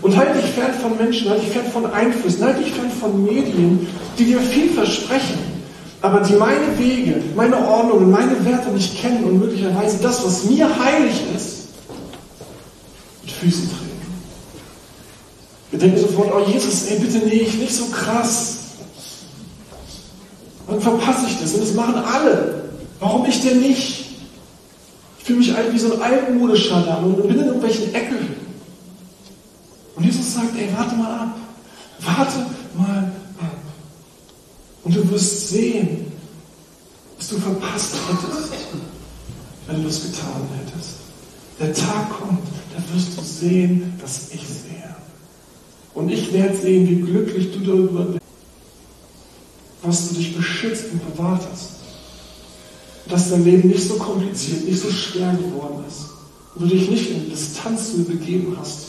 Und 0.02 0.16
halte 0.16 0.38
dich 0.38 0.50
fern 0.50 0.72
von 0.80 0.96
Menschen, 0.98 1.30
halte 1.30 1.44
dich 1.44 1.52
fern 1.52 1.70
von 1.72 1.90
Einflüssen, 1.90 2.44
halte 2.44 2.62
dich 2.62 2.74
fern 2.74 2.90
von 2.90 3.24
Medien, 3.24 3.86
die 4.18 4.24
dir 4.24 4.38
viel 4.38 4.68
versprechen, 4.68 5.38
aber 6.02 6.20
die 6.20 6.34
meine 6.34 6.78
Wege, 6.78 7.22
meine 7.34 7.56
Ordnungen, 7.56 8.10
meine 8.10 8.44
Werte 8.44 8.68
nicht 8.68 9.00
kennen 9.00 9.24
und 9.24 9.38
möglicherweise 9.38 9.96
das, 10.02 10.22
was 10.22 10.44
mir 10.44 10.68
heilig 10.78 11.22
ist, 11.34 11.68
mit 13.22 13.32
Füßen 13.32 13.70
treten. 13.70 13.94
Wir 15.70 15.78
denken 15.78 15.98
sofort, 15.98 16.30
oh 16.34 16.50
Jesus, 16.50 16.84
ey, 16.88 16.98
bitte 16.98 17.24
nee, 17.24 17.46
ich 17.46 17.54
nicht 17.54 17.74
so 17.74 17.86
krass. 17.86 18.53
Dann 20.66 20.80
verpasse 20.80 21.26
ich 21.28 21.38
das 21.40 21.54
und 21.54 21.60
das 21.60 21.74
machen 21.74 21.94
alle. 21.96 22.70
Warum 23.00 23.26
ich 23.26 23.40
denn 23.42 23.60
nicht? 23.60 24.06
Ich 25.18 25.24
fühle 25.24 25.38
mich 25.38 25.54
wie 25.72 25.78
so 25.78 25.94
ein 25.94 26.02
altmodischer 26.02 26.98
und 27.02 27.16
bin 27.16 27.38
in 27.38 27.46
irgendwelchen 27.46 27.94
Ecken. 27.94 28.34
Und 29.96 30.04
Jesus 30.04 30.34
sagt, 30.34 30.56
ey, 30.58 30.68
warte 30.76 30.94
mal 30.96 31.20
ab. 31.20 31.36
Warte 32.00 32.38
mal 32.76 33.12
ab. 33.40 33.56
Und 34.84 34.96
du 34.96 35.10
wirst 35.10 35.48
sehen, 35.48 36.12
was 37.16 37.28
du 37.28 37.38
verpasst 37.38 37.94
hättest, 38.08 38.52
wenn 39.66 39.82
du 39.82 39.88
es 39.88 40.02
getan 40.02 40.42
hättest. 40.58 40.90
Der 41.60 41.72
Tag 41.72 42.10
kommt, 42.10 42.40
da 42.74 42.94
wirst 42.94 43.16
du 43.16 43.22
sehen, 43.22 43.94
dass 44.00 44.30
ich 44.32 44.40
sehe. 44.40 44.94
Und 45.94 46.10
ich 46.10 46.32
werde 46.32 46.56
sehen, 46.56 46.88
wie 46.88 47.00
glücklich 47.00 47.52
du 47.52 47.60
darüber 47.60 48.04
bist, 48.04 48.23
was 49.84 50.08
du 50.08 50.14
dich 50.14 50.36
beschützt 50.36 50.86
und 50.92 51.14
bewahrt 51.14 51.42
hast. 51.50 51.70
Dass 53.08 53.30
dein 53.30 53.44
Leben 53.44 53.68
nicht 53.68 53.86
so 53.86 53.94
kompliziert, 53.94 54.64
nicht 54.64 54.80
so 54.80 54.90
schwer 54.90 55.32
geworden 55.32 55.84
ist. 55.86 56.06
Und 56.54 56.70
du 56.70 56.76
dich 56.76 56.90
nicht 56.90 57.10
in 57.10 57.30
Distanz 57.30 57.90
zu 57.90 57.98
mir 57.98 58.04
begeben 58.04 58.56
hast, 58.58 58.86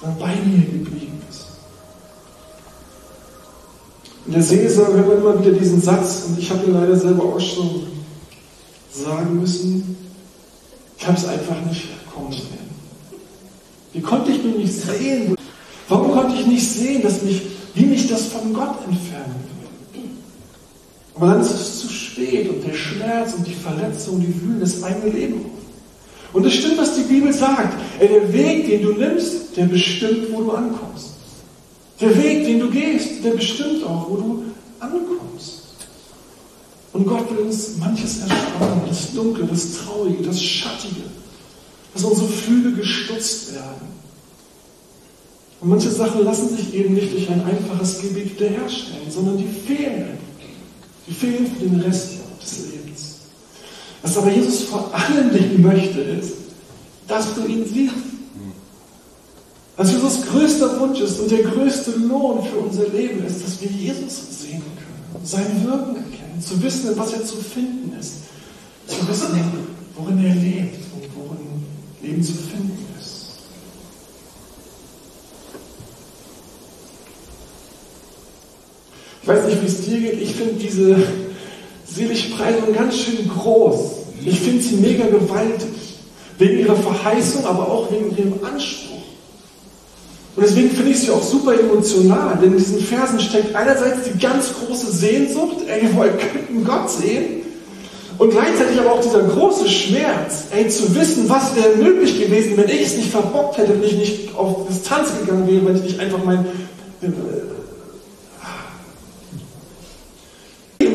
sondern 0.00 0.18
bei 0.18 0.34
mir 0.36 0.64
geblieben 0.64 1.22
ist. 1.30 1.46
In 4.26 4.32
der 4.32 4.42
Seelsorge 4.42 4.94
hört 4.94 5.08
man 5.08 5.18
immer 5.18 5.44
wieder 5.44 5.58
diesen 5.58 5.80
Satz, 5.80 6.24
und 6.26 6.38
ich 6.38 6.50
habe 6.50 6.64
ihn 6.66 6.74
leider 6.74 6.96
selber 6.98 7.24
auch 7.24 7.40
schon 7.40 7.86
sagen 8.92 9.40
müssen, 9.40 9.96
ich 10.98 11.06
habe 11.06 11.16
es 11.16 11.24
einfach 11.24 11.60
nicht 11.68 11.88
kommen 12.12 12.32
sehen. 12.32 12.70
Wie 13.92 14.00
konnte 14.00 14.30
ich 14.30 14.42
mich 14.44 14.56
nicht 14.56 14.74
sehen? 14.74 15.34
Warum 15.88 16.12
konnte 16.12 16.36
ich 16.36 16.46
nicht 16.46 16.70
sehen, 16.70 17.02
dass 17.02 17.22
mich, 17.22 17.42
wie 17.74 17.86
mich 17.86 18.08
das 18.08 18.26
von 18.26 18.52
Gott 18.52 18.76
entfernen 18.86 19.34
will? 19.44 19.49
Aber 21.20 21.32
dann 21.32 21.42
ist 21.42 21.50
es 21.50 21.80
zu 21.80 21.88
spät 21.90 22.48
und 22.48 22.66
der 22.66 22.72
Schmerz 22.72 23.34
und 23.34 23.46
die 23.46 23.52
Verletzung, 23.52 24.20
die 24.20 24.40
wühlen 24.40 24.58
das 24.58 24.82
eigene 24.82 25.12
Leben 25.12 25.34
auf. 25.44 26.32
Und 26.32 26.46
es 26.46 26.54
stimmt, 26.54 26.78
was 26.78 26.94
die 26.94 27.02
Bibel 27.02 27.30
sagt. 27.30 27.76
Der 28.00 28.32
Weg, 28.32 28.66
den 28.66 28.82
du 28.82 28.92
nimmst, 28.92 29.54
der 29.54 29.66
bestimmt, 29.66 30.32
wo 30.32 30.40
du 30.40 30.52
ankommst. 30.52 31.10
Der 32.00 32.16
Weg, 32.16 32.46
den 32.46 32.60
du 32.60 32.70
gehst, 32.70 33.22
der 33.22 33.32
bestimmt 33.32 33.84
auch, 33.84 34.08
wo 34.08 34.16
du 34.16 34.44
ankommst. 34.78 35.64
Und 36.94 37.06
Gott 37.06 37.30
will 37.30 37.44
uns 37.44 37.76
manches 37.78 38.20
ersparen, 38.20 38.80
das 38.88 39.12
Dunkle, 39.12 39.44
das 39.44 39.74
Traurige, 39.74 40.22
das 40.22 40.42
Schattige, 40.42 41.02
dass 41.92 42.02
unsere 42.02 42.28
Flügel 42.28 42.76
gestutzt 42.76 43.54
werden. 43.54 43.90
Und 45.60 45.68
manche 45.68 45.90
Sachen 45.90 46.24
lassen 46.24 46.56
sich 46.56 46.72
eben 46.72 46.94
nicht 46.94 47.12
durch 47.12 47.28
ein 47.28 47.44
einfaches 47.44 48.00
Gebet 48.00 48.40
wiederherstellen, 48.40 49.10
sondern 49.10 49.36
die 49.36 49.48
fehlen. 49.66 50.29
Die 51.06 51.14
fehlen 51.14 51.46
für 51.46 51.64
den 51.64 51.80
Rest 51.80 52.12
des 52.42 52.58
Lebens. 52.70 53.16
Was 54.02 54.16
aber 54.16 54.30
Jesus 54.30 54.64
vor 54.64 54.90
allen 54.94 55.32
Dingen 55.32 55.62
möchte, 55.62 56.00
ist, 56.00 56.32
dass 57.06 57.34
du 57.34 57.46
ihn 57.46 57.66
siehst. 57.66 57.94
Was 59.76 59.92
Jesus 59.92 60.26
größter 60.26 60.78
Wunsch 60.78 61.00
ist 61.00 61.20
und 61.20 61.30
der 61.30 61.42
größte 61.42 61.92
Lohn 61.92 62.44
für 62.44 62.58
unser 62.58 62.88
Leben 62.88 63.24
ist, 63.24 63.42
dass 63.42 63.62
wir 63.62 63.70
Jesus 63.70 64.42
sehen 64.42 64.60
können, 64.60 65.24
sein 65.24 65.64
Wirken 65.64 65.96
erkennen, 65.96 66.38
zu 66.38 66.62
wissen, 66.62 66.90
was 66.96 67.14
er 67.14 67.24
zu 67.24 67.36
finden 67.36 67.98
ist, 67.98 68.12
zu 68.86 69.08
wissen, 69.08 69.28
worin 69.96 70.22
er 70.22 70.34
lebt 70.34 70.84
und 70.94 71.08
worin 71.16 71.64
Leben 72.02 72.22
zu 72.22 72.34
finden 72.34 72.76
ist. 73.00 73.26
Ich 79.22 79.28
weiß 79.28 79.46
nicht, 79.46 79.62
wie 79.62 79.66
es 79.66 79.80
dir 79.82 80.00
geht, 80.00 80.22
ich 80.22 80.34
finde 80.34 80.54
diese 80.54 80.96
Seligpreisung 81.86 82.72
ganz 82.74 82.96
schön 82.96 83.28
groß. 83.28 83.78
Ich 84.24 84.40
finde 84.40 84.62
sie 84.62 84.76
mega 84.76 85.06
gewaltig. 85.06 85.68
Wegen 86.38 86.60
ihrer 86.60 86.76
Verheißung, 86.76 87.44
aber 87.44 87.68
auch 87.68 87.90
wegen 87.92 88.16
ihrem 88.16 88.34
Anspruch. 88.42 88.90
Und 90.36 90.46
deswegen 90.46 90.70
finde 90.70 90.92
ich 90.92 91.00
sie 91.00 91.10
auch 91.10 91.22
super 91.22 91.58
emotional, 91.58 92.38
denn 92.40 92.52
in 92.52 92.58
diesen 92.58 92.80
Versen 92.80 93.20
steckt 93.20 93.54
einerseits 93.54 94.04
die 94.04 94.18
ganz 94.18 94.46
große 94.54 94.90
Sehnsucht, 94.90 95.56
ey, 95.66 95.82
wir 95.82 96.08
könnten 96.12 96.64
Gott 96.64 96.90
sehen, 96.90 97.42
und 98.20 98.30
gleichzeitig 98.32 98.78
aber 98.78 98.92
auch 98.92 99.00
dieser 99.00 99.22
große 99.22 99.66
Schmerz, 99.66 100.44
ey, 100.50 100.68
zu 100.68 100.94
wissen, 100.94 101.26
was 101.28 101.56
wäre 101.56 101.76
möglich 101.76 102.20
gewesen, 102.20 102.54
wenn 102.56 102.68
ich 102.68 102.82
es 102.82 102.96
nicht 102.96 103.10
verbockt 103.10 103.56
hätte, 103.56 103.72
wenn 103.72 103.82
ich 103.82 103.96
nicht 103.96 104.34
auf 104.36 104.68
Distanz 104.68 105.08
gegangen 105.18 105.46
wäre, 105.46 105.64
wenn 105.64 105.76
ich 105.76 105.82
nicht 105.82 106.00
einfach 106.00 106.22
mein, 106.22 106.44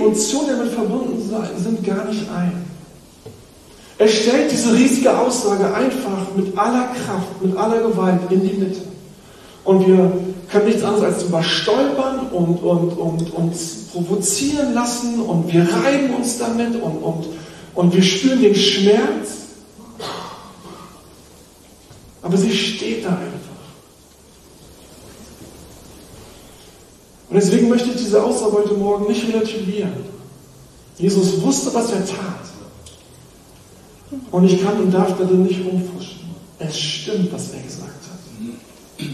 Emotionen, 0.05 0.47
die 0.47 0.51
damit 0.51 0.73
verbunden 0.73 1.31
sind, 1.57 1.83
gar 1.83 2.05
nicht 2.05 2.29
ein. 2.29 2.65
Er 3.97 4.07
stellt 4.07 4.51
diese 4.51 4.73
riesige 4.73 5.17
Aussage 5.17 5.73
einfach 5.73 6.35
mit 6.35 6.57
aller 6.57 6.87
Kraft, 6.87 7.41
mit 7.41 7.55
aller 7.55 7.81
Gewalt 7.81 8.19
in 8.29 8.41
die 8.41 8.53
Mitte. 8.53 8.81
Und 9.63 9.87
wir 9.87 10.11
können 10.51 10.65
nichts 10.65 10.83
anderes 10.83 11.15
als 11.15 11.23
überstolpern 11.23 12.27
und, 12.31 12.57
und, 12.57 12.97
und 12.97 13.33
uns 13.33 13.85
provozieren 13.91 14.73
lassen 14.73 15.21
und 15.21 15.51
wir 15.51 15.61
reiben 15.61 16.13
uns 16.13 16.37
damit 16.37 16.75
und, 16.81 16.97
und, 16.97 17.25
und 17.73 17.95
wir 17.95 18.03
spüren 18.03 18.41
den 18.41 18.53
Schmerz. 18.53 19.29
Aber 22.21 22.37
sie 22.37 22.51
steht 22.51 23.05
da 23.05 23.09
einfach. 23.09 23.44
Und 27.35 27.43
deswegen 27.43 27.67
möchte 27.67 27.89
ich 27.89 27.97
diese 27.97 28.23
Aussage 28.23 28.53
heute 28.53 28.75
Morgen 28.75 29.07
nicht 29.11 29.27
relativieren. 29.27 29.91
Jesus 30.97 31.41
wusste, 31.41 31.73
was 31.73 31.91
er 31.91 32.05
tat. 32.05 32.45
Und 34.31 34.45
ich 34.45 34.63
kann 34.63 34.79
und 34.79 34.89
darf 34.89 35.17
darin 35.17 35.43
nicht 35.43 35.59
rumfuschen. 35.65 36.29
Es 36.59 36.79
stimmt, 36.79 37.33
was 37.33 37.51
er 37.51 37.61
gesagt 37.61 37.89
hat. 37.89 39.07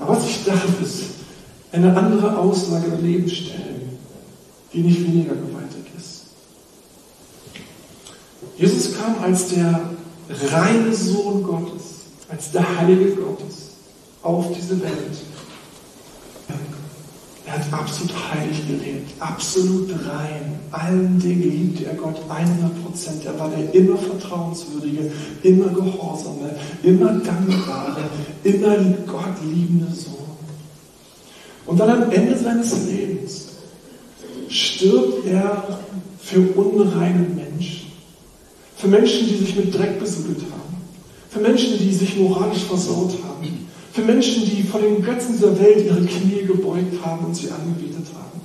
Aber 0.00 0.16
was 0.16 0.28
ich 0.28 0.44
darf, 0.44 0.66
ist 0.82 1.02
eine 1.70 1.96
andere 1.96 2.36
Aussage 2.36 2.88
im 2.88 3.06
Leben 3.06 3.30
stellen, 3.30 3.96
die 4.72 4.80
nicht 4.80 5.00
weniger 5.04 5.36
gewaltig 5.36 5.92
ist. 5.96 6.22
Jesus 8.56 8.98
kam 8.98 9.14
als 9.22 9.46
der 9.50 9.80
reine 10.28 10.92
Sohn 10.92 11.44
Gottes, 11.44 11.84
als 12.28 12.50
der 12.50 12.78
Heilige 12.78 13.14
Gottes 13.14 13.74
auf 14.24 14.46
diese 14.56 14.82
Welt. 14.82 15.18
Er 17.48 17.54
hat 17.54 17.72
absolut 17.72 18.12
heilig 18.30 18.66
gelebt, 18.66 19.10
absolut 19.20 19.90
rein. 20.06 20.60
Allen 20.70 21.18
Dingen 21.18 21.50
liebte 21.50 21.86
er 21.86 21.94
Gott 21.94 22.20
100 22.28 22.84
Prozent. 22.84 23.24
Er 23.24 23.38
war 23.38 23.48
der 23.48 23.74
immer 23.74 23.96
vertrauenswürdige, 23.96 25.10
immer 25.42 25.68
gehorsame, 25.68 26.54
immer 26.82 27.12
dankbare, 27.14 28.02
immer 28.44 28.76
Gott 29.06 29.42
liebende 29.42 29.90
Sohn. 29.94 30.12
Und 31.64 31.80
dann 31.80 32.02
am 32.02 32.10
Ende 32.10 32.36
seines 32.36 32.86
Lebens 32.86 33.46
stirbt 34.50 35.26
er 35.26 35.80
für 36.20 36.40
unreine 36.54 37.26
Menschen. 37.34 37.92
Für 38.76 38.88
Menschen, 38.88 39.26
die 39.26 39.36
sich 39.38 39.56
mit 39.56 39.74
Dreck 39.74 39.98
besudelt 39.98 40.42
haben. 40.42 40.76
Für 41.30 41.40
Menschen, 41.40 41.78
die 41.78 41.94
sich 41.94 42.14
moralisch 42.18 42.64
versaut 42.64 43.16
haben 43.26 43.67
Für 43.98 44.04
Menschen, 44.04 44.44
die 44.44 44.62
vor 44.62 44.80
den 44.80 45.02
Götzen 45.02 45.32
dieser 45.32 45.58
Welt 45.58 45.84
ihre 45.84 46.04
Knie 46.04 46.44
gebeugt 46.46 47.04
haben 47.04 47.26
und 47.26 47.34
sie 47.34 47.50
angebetet 47.50 48.06
haben. 48.14 48.40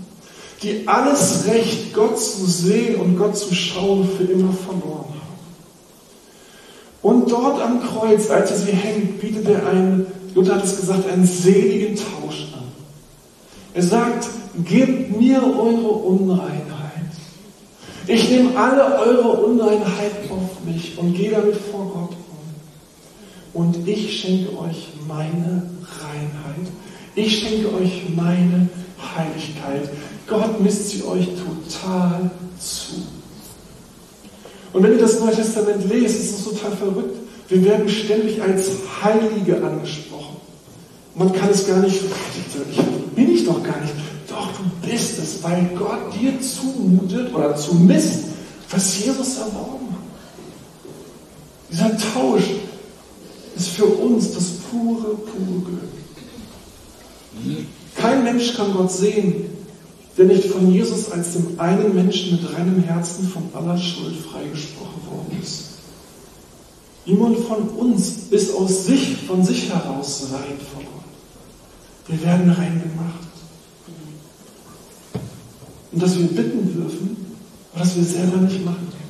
Die 0.63 0.87
alles 0.87 1.45
Recht, 1.45 1.93
Gott 1.93 2.19
zu 2.19 2.47
sehen 2.47 2.95
und 2.95 3.19
Gott 3.19 3.37
zu 3.37 3.53
schauen, 3.53 4.09
für 4.17 4.23
immer 4.23 4.51
verloren 4.51 5.09
haben. 5.09 5.37
Und 7.03 7.31
dort 7.31 7.61
am 7.61 7.83
Kreuz, 7.83 8.31
als 8.31 8.49
er 8.49 8.57
sie 8.57 8.71
hängt, 8.71 9.21
bietet 9.21 9.47
er 9.47 9.67
einen, 9.67 10.07
Luther 10.33 10.55
hat 10.55 10.63
es 10.63 10.79
gesagt, 10.79 11.07
einen 11.07 11.27
seligen 11.27 11.97
Tausch 11.97 12.47
an. 12.55 12.63
Er 13.75 13.83
sagt, 13.83 14.27
gebt 14.65 15.15
mir 15.15 15.39
eure 15.43 15.91
Unreinheit. 15.91 17.11
Ich 18.07 18.27
nehme 18.31 18.57
alle 18.57 18.97
eure 18.97 19.29
Unreinheit 19.43 20.31
auf 20.31 20.65
mich 20.65 20.97
und 20.97 21.13
gehe 21.13 21.29
damit 21.29 21.57
vor 21.57 21.91
Gott. 21.93 22.12
Und 23.53 23.87
ich 23.87 24.19
schenke 24.19 24.57
euch 24.57 24.89
meine 25.07 25.69
Reinheit. 26.01 26.67
Ich 27.15 27.39
schenke 27.39 27.73
euch 27.75 28.03
meine 28.15 28.67
Heiligkeit. 29.15 29.89
Gott 30.27 30.59
misst 30.61 30.89
sie 30.89 31.03
euch 31.03 31.27
total 31.27 32.31
zu. 32.59 32.95
Und 34.73 34.81
wenn 34.81 34.93
ihr 34.93 34.99
das 34.99 35.19
Neue 35.19 35.35
Testament 35.35 35.87
lest, 35.87 36.19
ist 36.19 36.39
es 36.39 36.43
total 36.43 36.71
verrückt. 36.75 37.17
Wir 37.47 37.63
werden 37.63 37.87
ständig 37.87 38.41
als 38.41 38.69
Heilige 39.03 39.63
angesprochen. 39.63 40.37
Man 41.13 41.31
kann 41.31 41.49
es 41.49 41.67
gar 41.67 41.77
nicht, 41.79 42.01
bin 43.15 43.31
ich 43.31 43.45
doch 43.45 43.61
gar 43.61 43.79
nicht. 43.81 43.93
Doch, 44.27 44.47
du 44.53 44.89
bist 44.89 45.19
es, 45.19 45.43
weil 45.43 45.69
Gott 45.77 46.11
dir 46.19 46.33
zumutet 46.41 47.31
oder 47.35 47.55
zumisst, 47.55 48.23
was 48.71 49.05
Jesus 49.05 49.37
erworben 49.37 49.89
hat. 49.91 49.99
Dieser 51.69 51.97
Tausch 52.13 52.45
ist 53.63 53.75
für 53.75 53.85
uns 53.85 54.33
das 54.33 54.45
pure, 54.69 55.15
pure 55.15 55.61
Glück. 55.65 55.89
Kein 57.95 58.23
Mensch 58.23 58.55
kann 58.55 58.73
Gott 58.73 58.91
sehen, 58.91 59.45
der 60.17 60.25
nicht 60.25 60.45
von 60.47 60.71
Jesus 60.71 61.11
als 61.11 61.33
dem 61.33 61.59
einen 61.59 61.95
Menschen 61.95 62.33
mit 62.33 62.53
reinem 62.53 62.83
Herzen 62.83 63.27
von 63.27 63.43
aller 63.53 63.77
Schuld 63.77 64.15
freigesprochen 64.17 65.01
worden 65.09 65.39
ist. 65.41 65.63
Niemand 67.05 67.39
von 67.39 67.69
uns 67.69 68.27
ist 68.29 68.53
aus 68.53 68.85
sich, 68.85 69.17
von 69.27 69.43
sich 69.43 69.69
heraus 69.69 70.27
rein 70.31 70.57
vor 70.73 70.83
Gott. 70.83 71.03
Wir 72.07 72.21
werden 72.21 72.49
rein 72.49 72.81
gemacht. 72.81 73.13
Und 75.91 76.01
dass 76.01 76.17
wir 76.17 76.27
bitten 76.27 76.73
dürfen, 76.73 77.37
dass 77.77 77.95
wir 77.95 78.03
selber 78.03 78.37
nicht 78.37 78.63
machen 78.63 78.87
können. 78.89 79.03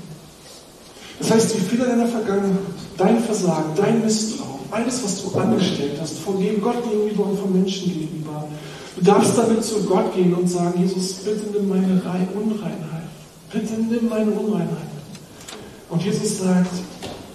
Das 1.20 1.32
heißt, 1.32 1.56
die 1.56 1.60
Fehler 1.60 1.86
deiner 1.86 2.08
Vergangenheit, 2.08 2.73
dein 2.98 3.20
Versagen, 3.24 3.72
dein 3.76 4.04
Misstrauen, 4.04 4.60
alles, 4.72 5.04
was 5.04 5.24
du 5.24 5.38
angestellt 5.38 5.98
hast, 6.02 6.20
von 6.20 6.40
dem 6.40 6.62
Gott 6.62 6.84
gegenüber 6.84 7.26
und 7.28 7.40
von 7.40 7.54
Menschen 7.54 7.94
gegenüber, 7.94 8.48
Du 8.96 9.04
darfst 9.04 9.38
damit 9.38 9.64
zu 9.64 9.84
Gott 9.84 10.14
gehen 10.14 10.34
und 10.34 10.48
sagen, 10.48 10.80
Jesus, 10.82 11.14
bitte 11.14 11.48
nimm 11.52 11.68
meine 11.68 12.00
Unreinheit. 12.36 13.04
Bitte 13.52 13.74
nimm 13.74 14.08
meine 14.08 14.32
Unreinheit. 14.32 14.94
Und 15.90 16.04
Jesus 16.04 16.40
sagt, 16.40 16.72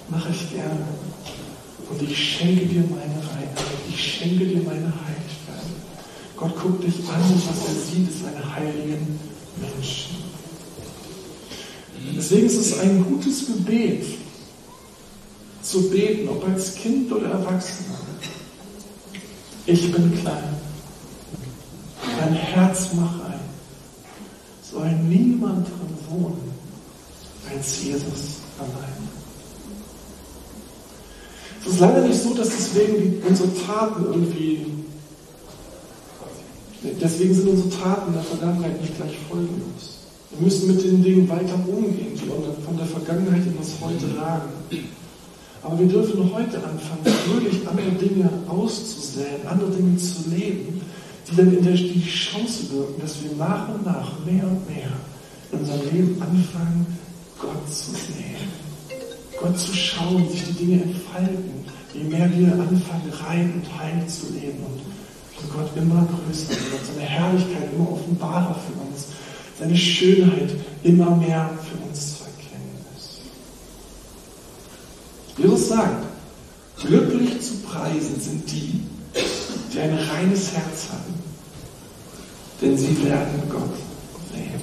mache 0.09 0.31
ich 0.31 0.51
gerne. 0.53 0.87
Und 1.91 2.03
ich 2.03 2.17
schenke 2.17 2.67
dir 2.67 2.83
meine 2.83 3.17
Reinheit. 3.17 3.65
Ich 3.89 4.01
schenke 4.01 4.47
dir 4.47 4.63
meine 4.63 4.93
Heiligkeit. 4.93 5.67
Gott 6.37 6.55
guckt 6.61 6.85
dich 6.85 7.01
an 7.09 7.21
und 7.23 7.43
was 7.49 7.69
er 7.69 7.75
sieht, 7.75 8.09
ist 8.09 8.25
eine 8.25 8.55
heiligen 8.55 9.19
Menschen. 9.61 10.17
Deswegen 12.17 12.47
ist 12.47 12.59
es 12.59 12.79
ein 12.79 13.05
gutes 13.05 13.47
Gebet, 13.47 14.05
zu 15.69 15.91
beten, 15.91 16.29
ob 16.29 16.47
als 16.47 16.75
Kind 16.75 17.13
oder 17.13 17.29
Erwachsener. 17.29 17.99
Ich 19.67 19.93
bin 19.93 20.19
klein 20.21 20.59
dein 22.19 22.35
Herz 22.35 22.89
mach 22.95 23.15
ein. 23.27 23.41
Soll 24.63 24.91
niemand 25.09 25.67
drin 25.67 25.97
wohnen 26.11 26.53
als 27.51 27.83
Jesus 27.83 28.41
allein. 28.59 29.09
Es 31.65 31.73
ist 31.73 31.81
leider 31.81 32.07
nicht 32.07 32.23
so, 32.23 32.35
dass 32.35 32.49
deswegen 32.49 33.23
unsere 33.27 33.49
Taten 33.67 34.05
irgendwie, 34.05 34.67
deswegen 37.01 37.35
sind 37.35 37.49
unsere 37.49 37.71
Taten 37.71 38.13
der 38.13 38.23
Vergangenheit 38.23 38.81
nicht 38.81 38.97
gleich 38.97 39.17
folgenlos. 39.29 39.99
Wir 40.31 40.45
müssen 40.45 40.69
mit 40.69 40.85
den 40.85 41.03
Dingen 41.03 41.29
weiter 41.29 41.55
umgehen, 41.67 42.15
die 42.15 42.65
von 42.65 42.77
der 42.77 42.87
Vergangenheit 42.87 43.45
in 43.47 43.57
das 43.59 43.73
Heute 43.81 44.17
ragen. 44.19 44.51
Aber 45.63 45.79
wir 45.79 45.87
dürfen 45.87 46.31
heute 46.33 46.57
anfangen, 46.57 47.05
wirklich 47.05 47.67
andere 47.69 47.91
Dinge 47.91 48.31
auszusäen, 48.49 49.47
andere 49.47 49.71
Dinge 49.71 49.97
zu 49.97 50.31
leben, 50.31 50.81
die 51.31 51.37
dann 51.37 51.57
in 51.57 51.65
der, 51.65 51.75
die 51.75 52.05
Chance 52.05 52.71
wirken, 52.71 53.01
dass 53.01 53.23
wir 53.23 53.33
nach 53.37 53.69
und 53.69 53.85
nach 53.85 54.25
mehr 54.25 54.45
und 54.45 54.69
mehr 54.69 54.93
in 55.53 55.59
unserem 55.59 55.83
Leben 55.93 56.23
anfangen, 56.23 56.87
Gott 57.39 57.69
zu 57.69 57.91
sehen. 57.91 58.69
Gott 59.41 59.59
zu 59.59 59.73
schauen, 59.73 60.29
sich 60.29 60.45
die 60.45 60.65
Dinge 60.65 60.83
entfalten, 60.83 61.65
je 61.95 62.05
mehr 62.05 62.31
wir 62.37 62.53
anfangen, 62.53 63.13
rein 63.25 63.55
und 63.55 63.79
heil 63.79 64.05
zu 64.09 64.33
leben 64.33 64.59
und 64.65 64.81
von 65.37 65.51
Gott 65.61 65.71
immer 65.77 66.07
größer 66.07 66.51
wird, 66.51 66.87
seine 66.87 67.07
Herrlichkeit 67.07 67.73
immer 67.73 67.93
offenbarer 67.93 68.55
für 68.55 68.81
uns, 68.81 69.07
seine 69.59 69.77
Schönheit 69.77 70.51
immer 70.83 71.15
mehr 71.17 71.51
für 71.69 71.89
uns 71.89 72.19
zu 72.19 72.25
erkennen 72.25 72.85
ist. 72.97 73.21
Jesus 75.39 75.69
sagt, 75.69 76.05
glücklich 76.81 77.41
zu 77.41 77.59
preisen 77.59 78.21
sind 78.21 78.51
die, 78.51 78.83
die 79.73 79.79
ein 79.79 79.97
reines 79.97 80.53
Herz 80.53 80.89
haben, 80.91 81.15
denn 82.61 82.77
sie 82.77 83.05
werden 83.05 83.43
Gott 83.49 83.75
sehen. 84.33 84.61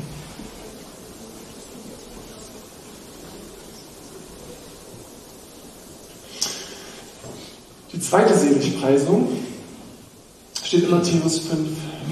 Die 7.94 8.02
zweite 8.02 8.38
Seligpreisung 8.38 9.30
steht 10.62 10.84
in 10.84 10.92
Matthäus 10.92 11.40
5, 11.40 11.70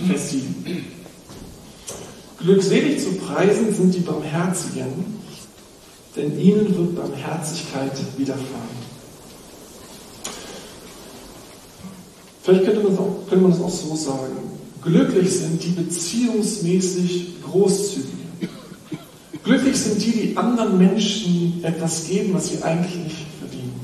Vers 0.07 0.31
7. 0.31 0.85
Glückselig 2.39 3.03
zu 3.03 3.11
preisen 3.15 3.75
sind 3.75 3.93
die 3.93 3.99
Barmherzigen, 3.99 5.22
denn 6.15 6.39
ihnen 6.39 6.75
wird 6.75 6.95
Barmherzigkeit 6.95 7.91
widerfahren. 8.17 8.83
Vielleicht 12.43 12.65
könnte 12.65 12.81
man, 12.81 12.97
auch, 12.97 13.27
könnte 13.29 13.43
man 13.43 13.51
das 13.51 13.61
auch 13.61 13.69
so 13.69 13.95
sagen. 13.95 14.35
Glücklich 14.83 15.31
sind 15.31 15.63
die 15.63 15.69
beziehungsmäßig 15.69 17.41
Großzügigen. 17.41 18.23
Glücklich 19.43 19.77
sind 19.77 20.03
die, 20.03 20.11
die 20.11 20.37
anderen 20.37 20.77
Menschen 20.77 21.63
etwas 21.63 22.05
geben, 22.07 22.33
was 22.33 22.49
sie 22.49 22.61
eigentlich 22.61 22.95
nicht 22.95 23.17
verdienen. 23.39 23.79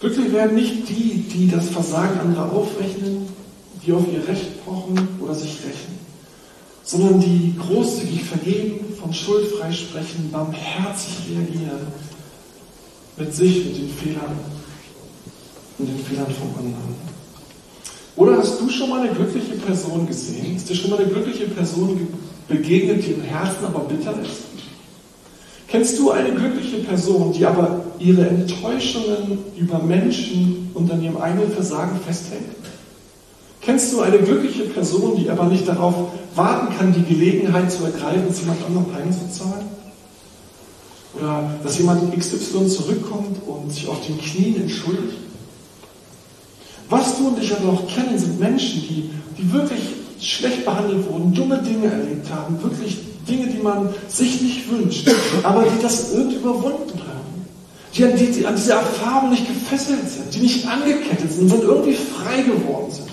Glücklich 0.00 0.32
werden 0.32 0.54
nicht 0.54 0.88
die, 0.88 1.24
die 1.32 1.50
das 1.50 1.68
Versagen 1.70 2.20
anderer 2.20 2.52
aufrechnen, 2.52 3.26
die 3.84 3.92
auf 3.92 4.04
ihr 4.12 4.26
Recht 4.26 4.64
pochen 4.64 4.96
oder 5.20 5.34
sich 5.34 5.58
rächen, 5.64 5.98
sondern 6.84 7.20
die 7.20 7.54
großzügig 7.58 8.24
vergeben, 8.24 8.91
von 9.02 9.12
Schuld 9.12 9.48
freisprechen, 9.48 10.30
barmherzig 10.30 11.14
reagieren, 11.28 11.88
mit 13.16 13.34
sich, 13.34 13.64
mit 13.64 13.76
den 13.76 13.90
Fehlern 13.90 14.38
und 15.78 15.88
den 15.88 16.04
Fehlern 16.04 16.26
von 16.26 16.64
anderen. 16.64 16.94
Oder 18.14 18.38
hast 18.38 18.60
du 18.60 18.68
schon 18.68 18.90
mal 18.90 19.00
eine 19.00 19.14
glückliche 19.14 19.54
Person 19.54 20.06
gesehen? 20.06 20.56
Ist 20.56 20.68
dir 20.68 20.76
schon 20.76 20.90
mal 20.90 21.00
eine 21.00 21.08
glückliche 21.08 21.46
Person 21.46 22.06
begegnet, 22.46 23.04
die 23.04 23.12
im 23.12 23.22
Herzen 23.22 23.64
aber 23.64 23.80
bitter 23.80 24.14
ist? 24.22 24.42
Kennst 25.66 25.98
du 25.98 26.10
eine 26.10 26.30
glückliche 26.32 26.78
Person, 26.78 27.32
die 27.32 27.46
aber 27.46 27.84
ihre 27.98 28.28
Enttäuschungen 28.28 29.38
über 29.56 29.78
Menschen 29.78 30.70
und 30.74 30.90
an 30.92 31.02
ihrem 31.02 31.16
eigenen 31.16 31.50
Versagen 31.50 31.98
festhält? 32.06 32.42
Kennst 33.64 33.92
du 33.92 34.00
eine 34.00 34.18
glückliche 34.18 34.64
Person, 34.64 35.16
die 35.16 35.30
aber 35.30 35.44
nicht 35.44 35.68
darauf 35.68 35.94
warten 36.34 36.76
kann, 36.76 36.92
die 36.92 37.02
Gelegenheit 37.02 37.70
zu 37.70 37.84
ergreifen, 37.84 38.26
es 38.28 38.40
jemand 38.40 38.58
anderem 38.64 38.86
einzuzahlen? 38.94 39.66
Oder 41.14 41.48
dass 41.62 41.78
jemand 41.78 42.12
XY 42.18 42.66
zurückkommt 42.66 43.36
und 43.46 43.72
sich 43.72 43.86
auf 43.86 44.04
den 44.04 44.18
Knien 44.18 44.62
entschuldigt? 44.62 45.18
Was 46.88 47.16
du 47.16 47.28
und 47.28 47.40
ich 47.40 47.54
aber 47.54 47.72
auch 47.72 47.86
kennen, 47.86 48.18
sind 48.18 48.40
Menschen, 48.40 48.82
die, 48.82 49.10
die 49.38 49.52
wirklich 49.52 49.80
schlecht 50.20 50.64
behandelt 50.64 51.08
wurden, 51.08 51.32
dumme 51.32 51.58
Dinge 51.58 51.86
erlebt 51.86 52.28
haben, 52.30 52.60
wirklich 52.62 52.98
Dinge, 53.28 53.46
die 53.46 53.62
man 53.62 53.94
sich 54.08 54.42
nicht 54.42 54.70
wünscht, 54.70 55.08
aber 55.44 55.62
die 55.62 55.80
das 55.80 56.12
irgendwie 56.12 56.36
überwunden 56.36 56.98
haben. 56.98 57.46
Die 57.94 58.04
an, 58.04 58.16
die, 58.16 58.26
die 58.26 58.46
an 58.46 58.56
diese 58.56 58.72
Erfahrung 58.72 59.30
nicht 59.30 59.46
gefesselt 59.46 60.08
sind, 60.08 60.34
die 60.34 60.40
nicht 60.40 60.66
angekettet 60.66 61.30
sind, 61.30 61.48
sondern 61.48 61.68
irgendwie 61.68 61.94
frei 61.94 62.42
geworden 62.42 62.90
sind. 62.90 63.11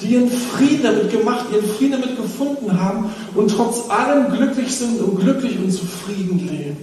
Die 0.00 0.14
ihren 0.14 0.30
Frieden 0.30 0.82
damit 0.82 1.10
gemacht, 1.10 1.46
ihren 1.52 1.68
Frieden 1.74 2.00
damit 2.00 2.16
gefunden 2.16 2.80
haben 2.80 3.12
und 3.34 3.50
trotz 3.50 3.90
allem 3.90 4.32
glücklich 4.32 4.74
sind 4.74 5.00
und 5.00 5.20
glücklich 5.20 5.58
und 5.58 5.72
zufrieden 5.72 6.48
leben. 6.48 6.76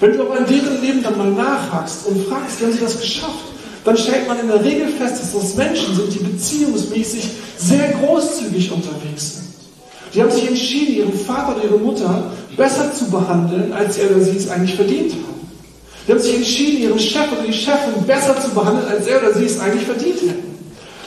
Wenn 0.00 0.12
du 0.12 0.22
aber 0.22 0.38
in 0.38 0.46
deren 0.46 0.80
Leben 0.82 1.02
dann 1.02 1.16
mal 1.16 1.30
nachhakst 1.30 2.06
und 2.06 2.26
fragst, 2.26 2.60
wie 2.60 2.64
haben 2.64 2.72
sie 2.72 2.80
das 2.80 3.00
geschafft? 3.00 3.56
dann 3.86 3.96
stellt 3.96 4.26
man 4.26 4.40
in 4.40 4.48
der 4.48 4.64
Regel 4.64 4.88
fest, 4.88 5.22
dass 5.22 5.32
das 5.32 5.54
Menschen 5.54 5.94
sind, 5.94 6.12
die 6.12 6.18
beziehungsmäßig 6.18 7.30
sehr 7.56 7.92
großzügig 7.92 8.72
unterwegs 8.72 9.34
sind. 9.34 9.46
Die 10.12 10.20
haben 10.20 10.30
sich 10.30 10.48
entschieden, 10.48 10.96
ihren 10.96 11.12
Vater 11.12 11.54
oder 11.54 11.64
ihre 11.64 11.78
Mutter 11.78 12.32
besser 12.56 12.92
zu 12.92 13.08
behandeln, 13.10 13.72
als 13.72 13.96
er 13.98 14.10
oder 14.10 14.24
sie 14.24 14.36
es 14.36 14.50
eigentlich 14.50 14.74
verdient 14.74 15.12
haben. 15.12 15.48
Die 16.06 16.12
haben 16.12 16.20
sich 16.20 16.34
entschieden, 16.34 16.82
ihren 16.82 16.98
Chef 16.98 17.30
oder 17.30 17.46
die 17.46 17.52
Chefin 17.52 18.02
besser 18.06 18.40
zu 18.40 18.50
behandeln, 18.50 18.88
als 18.88 19.06
er 19.06 19.22
oder 19.22 19.34
sie 19.34 19.44
es 19.44 19.60
eigentlich 19.60 19.86
verdient 19.86 20.20
hätten. 20.20 20.55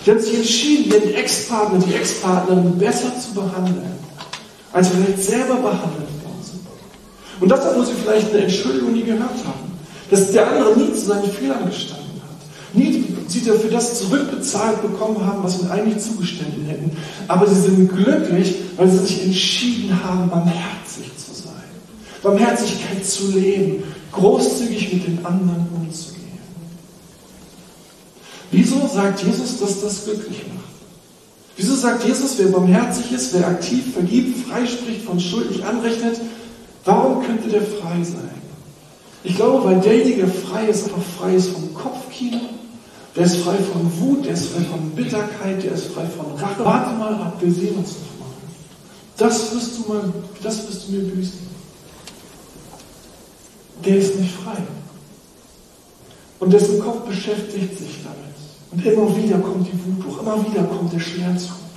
Die 0.06 0.12
haben 0.12 0.20
sich 0.20 0.36
entschieden, 0.36 0.92
ihren 0.92 1.14
Ex-Partner, 1.14 1.80
die 1.80 1.94
Ex-Partnerin 1.94 2.78
besser 2.78 3.12
zu 3.20 3.34
behandeln, 3.34 3.92
als 4.72 4.88
sie 4.88 4.94
vielleicht 4.96 5.24
selber 5.24 5.56
behandelt 5.56 6.10
worden 6.24 6.44
sind. 6.44 6.62
Und 7.40 7.50
das, 7.50 7.66
obwohl 7.66 7.86
sie 7.86 7.94
vielleicht 8.02 8.30
eine 8.32 8.44
Entschuldigung 8.44 8.94
nie 8.94 9.04
gehört 9.04 9.30
haben. 9.46 9.70
Dass 10.10 10.32
der 10.32 10.50
andere 10.50 10.78
nie 10.78 10.94
zu 10.94 11.06
seinen 11.06 11.32
Fehlern 11.32 11.66
gestanden 11.66 12.22
hat. 12.24 12.76
Nie 12.76 13.06
sie 13.28 13.46
dafür 13.46 13.70
das 13.70 14.00
zurückbezahlt 14.00 14.82
bekommen 14.82 15.24
haben, 15.26 15.44
was 15.44 15.60
ihnen 15.60 15.72
eigentlich 15.72 16.04
zugestanden 16.04 16.66
hätten. 16.66 16.92
Aber 17.28 17.48
sie 17.48 17.62
sind 17.62 17.90
glücklich, 17.94 18.56
weil 18.78 18.90
sie 18.90 18.98
sich 19.00 19.24
entschieden 19.24 20.00
haben, 20.04 20.30
barmherzig 20.30 21.12
zu 21.18 21.34
sein. 21.44 21.54
Barmherzigkeit 22.24 23.06
zu 23.06 23.32
leben, 23.32 23.84
großzügig 24.12 24.94
mit 24.94 25.08
den 25.08 25.26
anderen 25.26 25.68
umzugehen. 25.74 25.79
Wieso 28.52 28.88
sagt 28.88 29.24
Jesus, 29.24 29.60
dass 29.60 29.82
das 29.82 30.06
glücklich 30.06 30.44
macht? 30.54 30.60
Wieso 31.56 31.76
sagt 31.76 32.06
Jesus, 32.06 32.38
wer 32.38 32.48
barmherzig 32.48 33.12
ist, 33.12 33.34
wer 33.34 33.48
aktiv 33.48 33.94
vergibt, 33.94 34.48
freispricht, 34.48 35.04
von 35.04 35.20
Schuld 35.20 35.52
nicht 35.52 35.64
anrechnet, 35.64 36.20
warum 36.86 37.24
könnte 37.26 37.50
der 37.50 37.62
frei 37.62 38.04
sein? 38.04 38.40
Ich 39.24 39.36
glaube, 39.36 39.66
weil 39.66 39.82
derjenige 39.82 40.28
frei 40.28 40.68
ist, 40.68 40.86
aber 40.86 41.02
frei 41.02 41.36
ist 41.36 41.50
vom 41.50 41.74
Kopfkino, 41.74 42.40
der 43.16 43.26
ist 43.26 43.38
frei 43.38 43.58
von 43.58 44.00
Wut, 44.00 44.26
der 44.26 44.34
ist 44.34 44.48
frei 44.48 44.64
von 44.64 44.92
Bitterkeit, 44.92 45.62
der 45.62 45.74
ist 45.74 45.88
frei 45.88 46.06
von 46.06 46.32
Rache. 46.38 46.64
Warte 46.64 46.98
mal 46.98 47.14
ab, 47.16 47.38
wir 47.42 47.52
sehen 47.52 47.76
uns 47.76 47.90
noch 47.90 48.26
mal. 48.26 48.34
Das 49.18 49.54
wirst 49.54 49.78
du 49.78 49.92
mal, 49.92 50.14
das 50.42 50.68
wirst 50.68 50.88
du 50.88 50.94
mir 50.94 51.04
büßen. 51.04 51.50
Der 53.86 53.98
ist 53.98 54.16
nicht 54.16 54.34
frei. 54.34 54.64
Und 56.40 56.54
dessen 56.54 56.80
Kopf 56.80 57.06
beschäftigt 57.06 57.78
sich 57.78 57.98
damit. 58.04 58.29
Und 58.72 58.86
immer 58.86 59.16
wieder 59.18 59.40
kommt 59.40 59.68
die 59.68 59.74
Wut 59.74 60.06
hoch, 60.06 60.22
immer 60.22 60.46
wieder 60.46 60.64
kommt 60.64 60.94
der 60.94 61.00
Schmerz 61.00 61.44
hoch. 61.44 61.70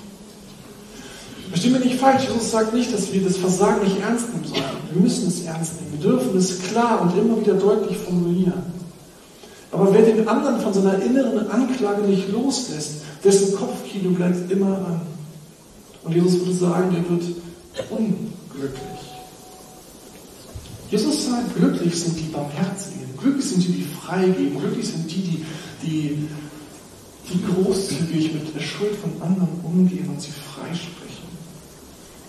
Versteh 1.48 1.68
mir 1.68 1.80
nicht 1.80 2.00
falsch, 2.00 2.24
Jesus 2.24 2.50
sagt 2.50 2.72
nicht, 2.72 2.92
dass 2.94 3.12
wir 3.12 3.22
das 3.22 3.36
Versagen 3.36 3.84
nicht 3.84 4.00
ernst 4.00 4.32
nehmen 4.32 4.44
sollen. 4.44 4.62
Wir 4.90 5.02
müssen 5.02 5.28
es 5.28 5.44
ernst 5.44 5.74
nehmen. 5.80 5.92
Wir 6.00 6.10
dürfen 6.10 6.36
es 6.36 6.62
klar 6.62 7.02
und 7.02 7.16
immer 7.16 7.38
wieder 7.40 7.54
deutlich 7.54 7.98
formulieren. 7.98 8.62
Aber 9.70 9.92
wer 9.92 10.02
den 10.02 10.26
anderen 10.26 10.60
von 10.60 10.72
seiner 10.72 11.00
inneren 11.02 11.50
Anklage 11.50 12.02
nicht 12.02 12.30
loslässt, 12.30 13.02
dessen 13.24 13.54
Kopfkino 13.54 14.10
bleibt 14.10 14.50
immer 14.50 14.76
an. 14.78 15.00
Und 16.04 16.14
Jesus 16.14 16.40
würde 16.40 16.54
sagen, 16.54 16.90
der 16.90 17.08
wird 17.08 17.22
unglücklich. 17.90 19.02
Jesus 20.90 21.26
sagt, 21.26 21.54
glücklich 21.56 21.98
sind 21.98 22.18
die 22.18 22.30
Barmherzigen, 22.32 23.16
glücklich 23.18 23.46
sind 23.46 23.62
die, 23.66 23.72
die 23.72 23.86
freigeben, 24.04 24.58
glücklich 24.58 24.88
sind 24.88 25.10
die, 25.10 25.22
die, 25.22 25.44
die 25.82 26.28
die 27.30 27.40
großzügig 27.42 28.32
mit 28.32 28.54
der 28.54 28.60
Schuld 28.60 28.96
von 28.96 29.22
anderen 29.22 29.60
umgehen 29.62 30.08
und 30.08 30.20
sie 30.20 30.32
freisprechen, 30.32 31.28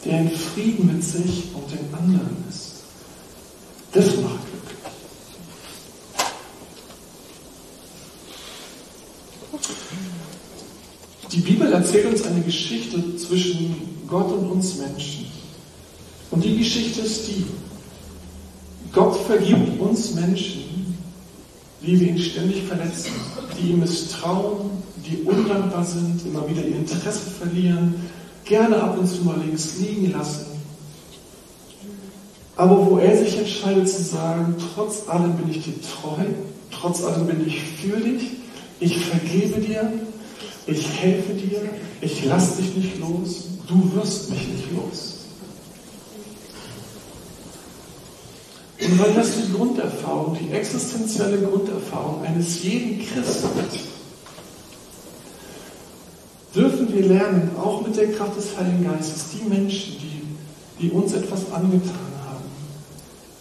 der 0.06 0.22
in 0.22 0.32
Frieden 0.32 0.88
mit 0.88 1.04
sich 1.04 1.46
und 1.54 1.72
den 1.72 1.94
anderen 1.94 2.44
ist. 2.50 2.84
Das 3.92 4.08
macht 4.18 4.40
glücklich. 4.50 4.74
Die 11.32 11.40
Bibel 11.40 11.72
erzählt 11.74 12.06
uns 12.06 12.24
eine 12.24 12.42
Geschichte 12.42 13.16
zwischen 13.18 14.06
Gott 14.08 14.32
und 14.32 14.52
uns 14.52 14.76
Menschen. 14.78 15.26
Und 16.30 16.44
die 16.44 16.58
Geschichte 16.58 17.02
ist 17.02 17.28
die, 17.28 17.46
Gott 18.92 19.16
vergibt 19.26 19.80
uns 19.80 20.14
Menschen, 20.14 20.73
wie 21.84 22.00
wir 22.00 22.08
ihn 22.08 22.20
ständig 22.20 22.64
verletzen, 22.64 23.12
die 23.60 23.72
ihm 23.72 23.82
misstrauen, 23.82 24.72
die 25.06 25.18
undankbar 25.24 25.84
sind, 25.84 26.26
immer 26.26 26.48
wieder 26.50 26.66
ihr 26.66 26.78
Interesse 26.78 27.30
verlieren, 27.30 27.96
gerne 28.46 28.82
ab 28.82 28.98
und 28.98 29.08
zu 29.08 29.24
mal 29.24 29.38
links 29.40 29.78
liegen 29.80 30.12
lassen. 30.12 30.46
Aber 32.56 32.90
wo 32.90 32.98
er 32.98 33.18
sich 33.18 33.38
entscheidet 33.38 33.90
zu 33.90 34.02
sagen, 34.04 34.56
trotz 34.74 35.10
allem 35.10 35.34
bin 35.34 35.50
ich 35.50 35.64
dir 35.64 35.74
treu, 35.82 36.24
trotz 36.72 37.04
allem 37.04 37.28
bin 37.28 37.48
ich 37.48 37.62
für 37.62 38.00
dich, 38.00 38.30
ich 38.80 38.98
vergebe 39.06 39.60
dir, 39.60 39.92
ich 40.68 40.88
helfe 41.02 41.34
dir, 41.34 41.62
ich 42.00 42.26
lasse 42.26 42.62
dich 42.62 42.76
nicht 42.76 43.00
los, 43.00 43.50
du 43.68 43.92
wirst 43.96 44.30
mich 44.30 44.48
nicht 44.48 44.72
los. 44.72 45.23
Und 48.86 49.00
weil 49.00 49.14
das 49.14 49.30
die 49.36 49.52
Grunderfahrung, 49.52 50.38
die 50.40 50.52
existenzielle 50.52 51.40
Grunderfahrung 51.40 52.24
eines 52.24 52.64
jeden 52.64 53.00
Christen 53.00 53.50
ist, 53.60 53.94
dürfen 56.54 56.94
wir 56.94 57.06
lernen, 57.08 57.52
auch 57.58 57.86
mit 57.86 57.96
der 57.98 58.12
Kraft 58.12 58.38
des 58.38 58.58
Heiligen 58.58 58.84
Geistes, 58.84 59.26
die 59.34 59.50
Menschen, 59.50 59.96
die, 60.00 60.22
die 60.82 60.92
uns 60.92 61.14
etwas 61.14 61.52
angetan 61.52 62.14
haben, 62.26 62.46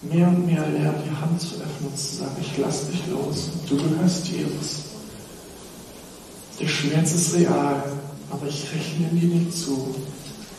mehr 0.03 0.29
und 0.29 0.47
mehr 0.47 0.67
lernen, 0.69 1.03
die 1.05 1.21
Hand 1.21 1.41
zu 1.41 1.57
öffnen 1.57 1.91
und 1.91 1.99
zu 1.99 2.17
sagen, 2.17 2.37
ich 2.41 2.59
lasse 2.59 2.87
dich 2.87 3.07
los, 3.09 3.51
du 3.69 3.77
gehörst 3.77 4.29
Jesus. 4.29 4.85
Der 6.61 6.69
Schmerz 6.69 7.13
ist 7.13 7.35
real, 7.35 7.83
aber 8.31 8.47
ich 8.47 8.67
rechne 8.73 9.09
dir 9.19 9.29
nicht 9.29 9.57
zu. 9.57 9.95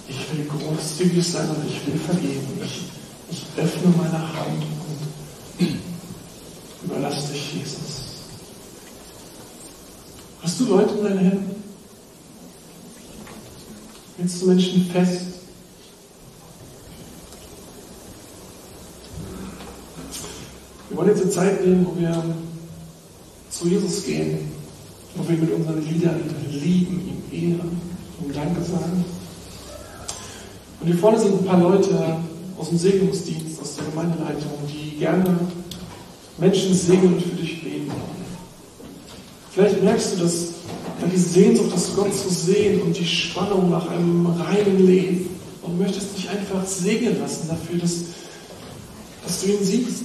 Ich 0.07 0.17
will 0.31 0.45
großzügig 0.45 1.25
sein 1.25 1.49
und 1.49 1.65
ich 1.65 1.87
will 1.87 1.99
vergeben. 1.99 2.59
Ich, 2.63 2.92
ich 3.33 3.45
öffne 3.57 3.93
meine 3.97 4.19
Hand 4.19 4.63
und 5.59 5.79
überlasse 6.83 7.33
dich 7.33 7.53
Jesus. 7.53 8.03
Hast 10.41 10.59
du 10.59 10.65
Leute 10.65 10.93
in 10.95 11.03
deinen 11.03 11.17
Händen? 11.17 11.63
Hältst 14.17 14.41
du 14.41 14.47
Menschen 14.47 14.85
fest? 14.91 15.21
Wir 20.89 20.97
wollen 20.97 21.09
jetzt 21.09 21.21
eine 21.23 21.31
Zeit 21.31 21.65
nehmen, 21.65 21.87
wo 21.87 21.99
wir 21.99 22.23
zu 23.49 23.67
Jesus 23.67 24.05
gehen, 24.05 24.51
wo 25.15 25.27
wir 25.27 25.37
mit 25.37 25.51
unseren 25.51 25.83
Liedern 25.83 26.21
lieben, 26.51 27.23
ihm 27.31 27.51
ehren, 27.55 27.81
ihm 28.21 28.33
Danke 28.33 28.61
sagen. 28.61 29.03
Und 30.79 30.87
hier 30.87 30.97
vorne 30.97 31.19
sind 31.19 31.39
ein 31.39 31.45
paar 31.45 31.59
Leute 31.59 32.17
aus 32.57 32.69
dem 32.69 32.77
Segnungsdienst, 32.77 33.61
aus 33.61 33.75
der 33.75 33.85
Gemeindeleitung, 33.85 34.51
die 34.67 34.97
gerne 34.99 35.37
Menschen 36.37 36.73
segnen 36.73 37.15
und 37.15 37.21
für 37.21 37.35
dich 37.35 37.63
beten. 37.63 37.91
Vielleicht 39.51 39.83
merkst 39.83 40.13
du, 40.13 40.23
dass 40.23 40.47
die 41.11 41.17
Sehnsucht, 41.17 41.71
das 41.73 41.95
Gott 41.95 42.13
zu 42.13 42.29
sehen 42.29 42.81
und 42.81 42.97
die 42.97 43.05
Spannung 43.05 43.69
nach 43.69 43.87
einem 43.89 44.25
reinen 44.25 44.85
Leben. 44.85 45.29
Und 45.61 45.79
möchtest 45.79 46.17
dich 46.17 46.29
einfach 46.29 46.65
segnen 46.65 47.19
lassen 47.19 47.47
dafür, 47.47 47.79
dass, 47.79 47.93
dass 49.25 49.41
du 49.41 49.47
ihn 49.47 49.63
siehst 49.63 50.03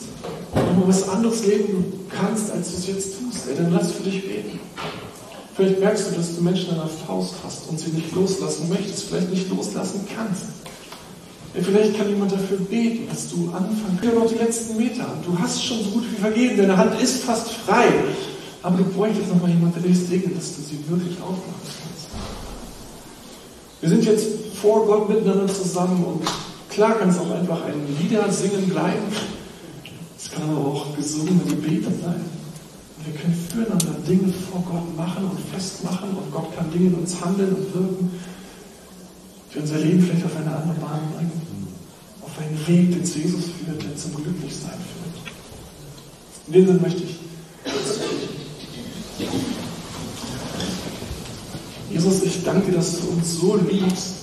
und 0.55 0.79
mal 0.79 0.89
was 0.89 1.09
anderes 1.09 1.45
leben 1.47 1.85
kannst, 2.09 2.53
als 2.53 2.71
du 2.71 2.77
es 2.77 2.87
jetzt 2.87 3.09
tust. 3.19 3.49
Ey, 3.49 3.57
dann 3.57 3.73
lass 3.73 3.91
für 3.91 4.05
dich 4.05 4.23
beten. 4.23 4.61
Vielleicht 5.57 5.81
merkst 5.81 6.11
du, 6.11 6.15
dass 6.15 6.37
du 6.37 6.43
Menschen 6.43 6.71
an 6.71 6.77
der 6.77 7.07
Faust 7.07 7.35
hast 7.45 7.69
und 7.69 7.81
sie 7.81 7.91
nicht 7.91 8.15
loslassen 8.15 8.69
möchtest, 8.69 9.05
vielleicht 9.05 9.31
nicht 9.31 9.51
loslassen 9.51 10.07
kannst. 10.15 10.45
Ey, 11.55 11.63
vielleicht 11.63 11.97
kann 11.97 12.09
jemand 12.09 12.33
dafür 12.33 12.59
beten, 12.59 13.09
dass 13.09 13.31
du 13.31 13.51
anfängst. 13.51 14.05
Ja, 14.05 14.13
noch 14.13 14.29
die 14.29 14.37
letzten 14.37 14.77
Meter. 14.77 15.07
Du 15.25 15.39
hast 15.39 15.65
schon 15.65 15.83
so 15.83 15.91
gut 15.91 16.05
wie 16.11 16.21
vergeben. 16.21 16.57
Deine 16.59 16.77
Hand 16.77 17.01
ist 17.01 17.23
fast 17.25 17.51
frei. 17.53 17.89
Aber 18.63 18.77
du 18.77 18.85
bräuchtest 18.85 19.29
noch 19.29 19.41
mal 19.41 19.49
jemanden, 19.49 19.81
der 19.81 19.91
dich 19.91 19.99
segnet, 19.99 20.37
dass 20.37 20.57
du 20.57 20.63
sie 20.63 20.79
wirklich 20.89 21.17
aufmachen 21.21 21.63
kannst. 21.63 22.09
Wir 23.81 23.89
sind 23.89 24.05
jetzt 24.05 24.27
vor 24.61 24.87
Gott 24.87 25.09
miteinander 25.09 25.47
zusammen 25.47 26.05
und 26.05 26.23
klar 26.69 26.99
kann 26.99 27.11
es 27.11 27.19
auch 27.19 27.31
einfach 27.31 27.65
ein 27.65 27.81
Lieder 28.03 28.31
singen 28.31 28.69
bleiben. 28.69 29.05
Es 30.19 30.31
kann 30.31 30.51
aber 30.51 30.67
auch 30.67 30.97
gesungene 30.97 31.45
Gebete 31.49 31.91
sein. 32.03 32.25
Wir 33.05 33.15
können 33.15 33.49
füreinander 33.49 34.01
Dinge 34.07 34.33
vor 34.51 34.65
Gott 34.69 34.97
machen 34.97 35.31
und 35.31 35.39
festmachen 35.55 36.11
und 36.11 36.33
Gott 36.33 36.55
kann 36.57 36.71
Dinge 36.73 36.89
in 36.89 36.95
uns 36.95 37.25
handeln 37.25 37.55
und 37.55 37.73
wirken, 37.73 38.11
die 39.53 39.59
unser 39.59 39.79
Leben 39.79 40.03
vielleicht 40.03 40.25
auf 40.25 40.37
eine 40.37 40.55
andere 40.55 40.75
Bahn 40.75 41.01
bringen. 41.15 41.69
Auf 42.23 42.39
einen 42.39 42.67
Weg, 42.67 42.93
den 42.93 43.05
zu 43.05 43.19
Jesus 43.19 43.45
führt, 43.45 43.83
der 43.83 43.97
zum 43.97 44.15
Glücklichsein 44.15 44.71
führt. 44.73 45.33
In 46.47 46.53
dem 46.53 46.67
Sinne 46.67 46.81
möchte 46.81 47.03
ich 47.05 47.17
Jesus, 51.91 52.23
ich 52.23 52.45
danke, 52.45 52.71
dass 52.71 53.01
du 53.01 53.09
uns 53.09 53.35
so 53.41 53.57
liebst, 53.57 54.15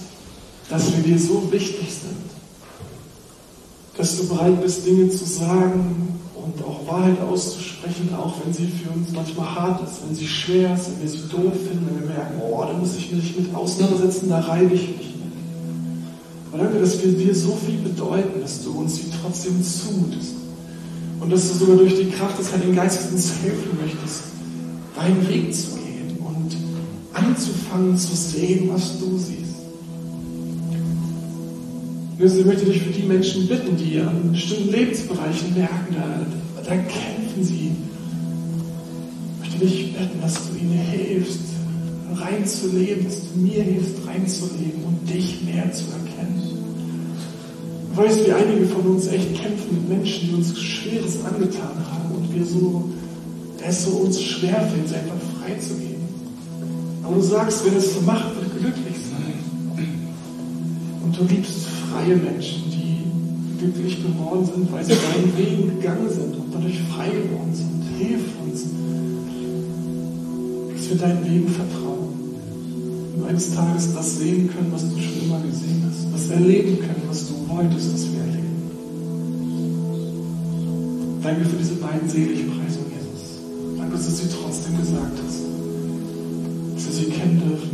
dass 0.69 0.95
wir 0.95 1.03
dir 1.03 1.19
so 1.19 1.51
wichtig 1.51 1.87
sind. 1.91 2.15
Dass 3.97 4.17
du 4.17 4.27
bereit 4.27 4.61
bist, 4.61 4.85
Dinge 4.85 5.09
zu 5.09 5.25
sagen 5.25 6.19
und 6.35 6.63
auch 6.63 6.75
auch 6.85 6.93
Wahrheit 6.93 7.19
auszusprechen, 7.21 8.09
auch 8.15 8.33
wenn 8.43 8.53
sie 8.53 8.67
für 8.67 8.89
uns 8.89 9.11
manchmal 9.13 9.55
hart 9.55 9.83
ist, 9.83 10.01
wenn 10.07 10.15
sie 10.15 10.27
schwer 10.27 10.73
ist, 10.73 10.87
wenn 10.87 11.01
wir 11.01 11.09
sie 11.09 11.27
doof 11.29 11.53
finden, 11.53 11.87
wenn 11.87 12.01
wir 12.01 12.15
merken, 12.15 12.41
oh, 12.41 12.63
da 12.65 12.73
muss 12.73 12.95
ich 12.95 13.11
mich 13.11 13.37
mit 13.37 13.53
auseinandersetzen, 13.55 14.29
da 14.29 14.39
reibe 14.39 14.73
ich 14.73 14.97
mich 14.97 15.14
Aber 16.55 16.63
danke, 16.63 16.79
dass 16.79 17.03
wir 17.03 17.11
dir 17.11 17.35
so 17.35 17.57
viel 17.65 17.79
bedeuten, 17.79 18.39
dass 18.39 18.63
du 18.63 18.71
uns 18.71 18.95
sie 18.95 19.11
trotzdem 19.21 19.61
zumutest. 19.61 20.35
Und 21.19 21.29
dass 21.29 21.49
du 21.49 21.57
sogar 21.57 21.75
durch 21.77 21.95
die 21.95 22.09
Kraft 22.11 22.39
des 22.39 22.53
Heiligen 22.53 22.73
Geistes 22.73 23.11
uns 23.11 23.33
helfen 23.43 23.77
möchtest, 23.81 24.23
deinen 24.95 25.27
Weg 25.27 25.53
zu 25.53 25.71
gehen 25.71 26.17
und 26.19 26.55
anzufangen 27.13 27.97
zu 27.97 28.15
sehen, 28.15 28.69
was 28.71 28.99
du 28.99 29.17
siehst. 29.17 29.55
Jesus, 32.17 32.39
ich 32.39 32.45
möchte 32.45 32.65
dich 32.65 32.81
für 32.81 32.93
die 32.93 33.03
Menschen 33.03 33.47
bitten, 33.47 33.75
die 33.75 33.99
an 33.99 34.31
bestimmten 34.31 34.71
Lebensbereichen 34.71 35.53
merken, 35.55 35.93
da, 35.93 36.61
da 36.63 36.71
kämpfen 36.71 37.43
sie. 37.43 37.71
Ich 39.43 39.49
möchte 39.49 39.65
dich 39.65 39.93
bitten, 39.93 40.21
dass 40.21 40.35
du 40.35 40.57
ihnen 40.57 40.71
hilfst, 40.71 41.54
reinzuleben, 42.13 43.05
dass 43.05 43.21
du 43.31 43.39
mir 43.39 43.63
hilfst, 43.63 43.95
reinzuleben 44.05 44.83
und 44.83 45.09
dich 45.09 45.43
mehr 45.43 45.71
zu 45.71 45.85
erkennen. 45.85 46.41
Du 47.91 48.01
weißt, 48.01 48.27
wie 48.27 48.31
einige 48.31 48.65
von 48.65 48.81
uns 48.81 49.07
echt 49.07 49.35
kämpfen 49.35 49.67
mit 49.71 49.89
Menschen, 49.89 50.27
die 50.27 50.35
uns 50.35 50.59
Schweres 50.59 51.23
angetan 51.23 51.75
haben 51.91 52.15
und 52.15 52.33
wir 52.33 52.45
so, 52.45 52.89
es 53.67 53.85
so 53.85 53.91
uns 53.91 54.21
schwerfällt, 54.21 54.87
sie 54.87 54.95
einfach 54.95 55.15
freizugeben. 55.41 56.03
Aber 57.03 57.15
du 57.15 57.21
sagst, 57.21 57.61
wer 57.63 57.73
das 57.73 57.93
so 57.93 58.01
macht, 58.01 58.35
wird 58.35 58.59
glücklich 58.59 58.95
sein. 59.09 59.85
Und 61.03 61.17
du 61.17 61.23
liebst 61.23 61.67
freie 61.89 62.15
Menschen, 62.15 62.63
die 62.71 63.59
glücklich 63.59 64.03
geworden 64.03 64.45
sind, 64.45 64.71
weil 64.71 64.83
sie 64.83 64.93
deinen 64.93 65.37
Weg 65.37 65.79
gegangen 65.79 66.09
sind 66.09 66.35
und 66.35 66.53
dadurch 66.53 66.79
frei 66.93 67.09
geworden 67.09 67.53
sind. 67.53 67.83
Hilf 67.97 68.21
uns, 68.43 68.65
dass 70.85 70.99
wir 70.99 71.07
deinen 71.07 71.25
Wegen 71.25 71.49
vertrauen. 71.49 72.13
Und 73.17 73.27
eines 73.27 73.55
Tages 73.55 73.93
das 73.93 74.17
sehen 74.19 74.49
können, 74.53 74.71
was 74.71 74.83
du 74.83 75.01
schon 75.01 75.25
immer 75.25 75.39
gesehen 75.39 75.83
hast. 75.89 76.13
Das 76.13 76.29
erleben 76.29 76.77
können, 76.79 77.01
was 77.07 77.27
du 77.27 77.33
wolltest, 77.49 77.93
dass 77.93 78.03
wir 78.11 78.19
erleben. 78.19 78.45
Danke 81.23 81.45
für 81.45 81.55
diese 81.57 81.75
beiden 81.75 82.07
Seligpreisungen, 82.07 82.91
Jesus. 82.93 83.41
Danke, 83.77 83.93
dass 83.93 84.05
du 84.05 84.11
sie 84.11 84.29
trotzdem 84.29 84.77
gesagt 84.77 85.17
hast. 85.25 85.39
Dass 86.75 86.85
wir 86.85 86.93
sie 86.93 87.09
kennen 87.09 87.41
dürfen 87.47 87.64